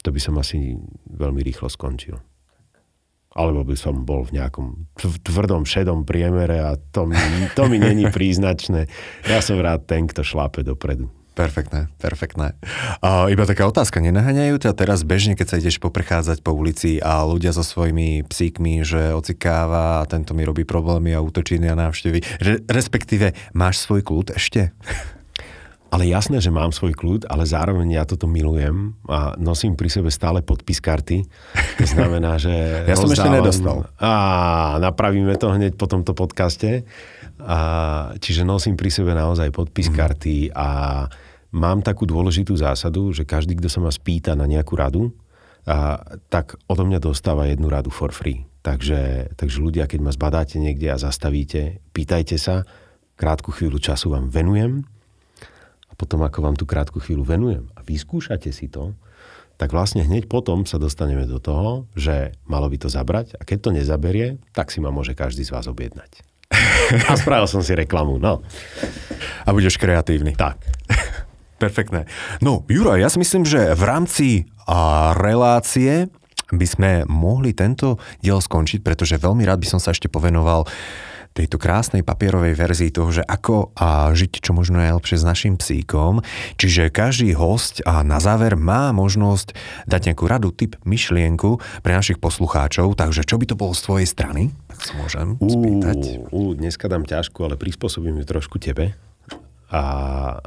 [0.06, 0.80] to by som asi
[1.10, 2.16] veľmi rýchlo skončil.
[3.36, 4.88] Alebo by som bol v nejakom
[5.28, 7.20] tvrdom, šedom priemere a to mi,
[7.52, 8.88] to mi není príznačné.
[9.28, 11.12] Ja som rád ten, kto šlápe dopredu.
[11.36, 12.56] Perfektné, perfektné.
[13.04, 17.28] A iba taká otázka, nenaháňajú ťa teraz bežne, keď sa ideš poprechádzať po ulici a
[17.28, 22.24] ľudia so svojimi psíkmi, že ocikáva a tento mi robí problémy a útočí na návštevy.
[22.40, 24.72] Re- respektíve, máš svoj kľud ešte?
[25.96, 30.12] Ale jasné, že mám svoj kľud, ale zároveň ja toto milujem a nosím pri sebe
[30.12, 31.24] stále podpis karty.
[31.80, 32.52] To znamená, že...
[32.92, 33.88] ja som ešte nedostal.
[33.96, 34.12] A
[34.84, 36.84] napravíme to hneď po tomto podcaste.
[37.40, 37.60] A,
[38.20, 39.96] čiže nosím pri sebe naozaj podpis mm.
[39.96, 40.68] karty a
[41.56, 45.16] mám takú dôležitú zásadu, že každý, kto sa ma spýta na nejakú radu,
[45.64, 45.96] a,
[46.28, 48.44] tak odo mňa dostáva jednu radu for free.
[48.68, 52.68] Takže, takže ľudia, keď ma zbadáte niekde a zastavíte, pýtajte sa,
[53.16, 54.84] krátku chvíľu času vám venujem
[55.96, 58.96] potom, ako vám tú krátku chvíľu venujem a vyskúšate si to,
[59.56, 63.58] tak vlastne hneď potom sa dostaneme do toho, že malo by to zabrať a keď
[63.60, 66.36] to nezaberie, tak si ma môže každý z vás objednať.
[67.10, 68.46] A spravil som si reklamu, no.
[69.44, 70.38] A budeš kreatívny.
[70.38, 70.62] Tak.
[71.64, 72.06] Perfektné.
[72.44, 74.28] No, Juro, ja si myslím, že v rámci
[74.68, 76.12] a, relácie
[76.54, 80.70] by sme mohli tento diel skončiť, pretože veľmi rád by som sa ešte povenoval
[81.36, 86.24] tejto krásnej papierovej verzii toho, že ako a žiť čo možno najlepšie s našim psíkom.
[86.56, 89.52] Čiže každý host a na záver má možnosť
[89.84, 92.96] dať nejakú radu, typ, myšlienku pre našich poslucháčov.
[92.96, 94.56] Takže čo by to bolo z tvojej strany?
[94.72, 96.24] Tak sa môžem spýtať.
[96.32, 98.96] Ú, dneska dám ťažku, ale prispôsobím ju trošku tebe.
[99.76, 99.82] A,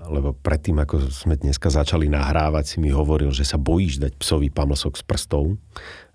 [0.08, 4.48] lebo predtým, ako sme dneska začali nahrávať, si mi hovoril, že sa bojíš dať psovi
[4.48, 5.60] pamlsok z prstov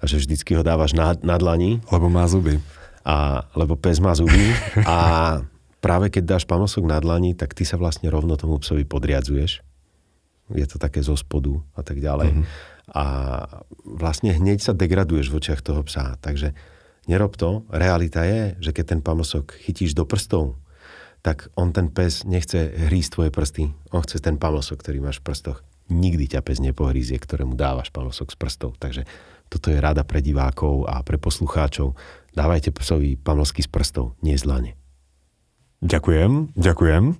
[0.01, 1.77] a že vždycky ho dávaš na, na dlani.
[1.93, 2.57] Lebo má zuby.
[3.03, 4.55] A, lebo pes má zuby
[4.87, 4.97] a
[5.83, 9.59] práve keď dáš pamlsok na dlani, tak ty sa vlastne rovno tomu psovi podriadzuješ.
[10.55, 12.31] Je to také zo spodu a tak ďalej.
[12.31, 12.45] Mm-hmm.
[12.95, 13.05] A
[13.83, 16.19] vlastne hneď sa degraduješ v očiach toho psa.
[16.19, 16.51] Takže
[17.07, 17.63] nerob to.
[17.71, 20.59] Realita je, že keď ten pamlsok chytíš do prstov,
[21.23, 22.59] tak on ten pes nechce
[22.91, 23.71] hrísť tvoje prsty.
[23.95, 25.63] On chce ten pamlsok, ktorý máš v prstoch.
[25.87, 28.75] Nikdy ťa pes nepohrízie, ktorému dávaš pamlsok z prstov.
[28.75, 29.07] Takže
[29.47, 31.95] toto je rada pre divákov a pre poslucháčov.
[32.33, 34.71] Dávajte psovi pamlsky z prstov, nie z lane.
[35.85, 37.13] Ďakujem, ďakujem.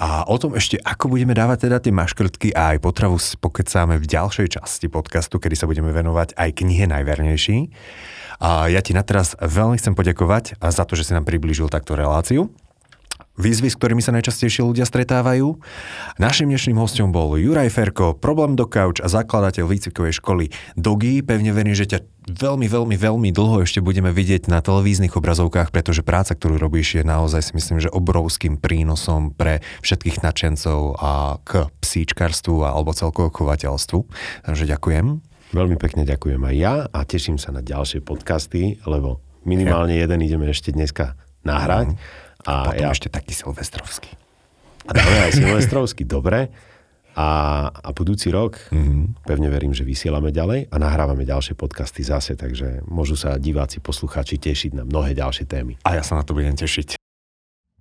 [0.00, 4.08] A o tom ešte, ako budeme dávať teda tie maškrtky a aj potravu pokecáme v
[4.08, 7.68] ďalšej časti podcastu, kedy sa budeme venovať aj knihe Najvernejší.
[8.40, 11.92] A ja ti na teraz veľmi chcem poďakovať za to, že si nám priblížil takto
[12.00, 12.48] reláciu
[13.38, 15.56] výzvy, s ktorými sa najčastejšie ľudia stretávajú.
[16.20, 21.24] Našim dnešným hostom bol Juraj Ferko, problém do couch a zakladateľ výcvikovej školy Dogi.
[21.24, 26.04] Pevne verím, že ťa veľmi, veľmi, veľmi dlho ešte budeme vidieť na televíznych obrazovkách, pretože
[26.04, 31.66] práca, ktorú robíš, je naozaj si myslím, že obrovským prínosom pre všetkých nadšencov a k
[31.80, 33.98] psíčkarstvu alebo celkovo chovateľstvu.
[34.46, 35.06] Takže ďakujem.
[35.50, 40.06] Veľmi pekne ďakujem aj ja a teším sa na ďalšie podcasty, lebo minimálne ja.
[40.06, 41.96] jeden ideme ešte dneska nahrať.
[41.96, 42.94] Mm a potom ja...
[42.94, 44.12] ešte taký silvestrovský.
[44.88, 46.48] A dáme aj silvestrovský, dobre.
[47.18, 47.28] A,
[47.68, 49.26] a budúci rok, mm-hmm.
[49.26, 54.38] pevne verím, že vysielame ďalej a nahrávame ďalšie podcasty zase, takže môžu sa diváci, poslucháči
[54.38, 55.74] tešiť na mnohé ďalšie témy.
[55.82, 56.94] A ja sa na to budem tešiť.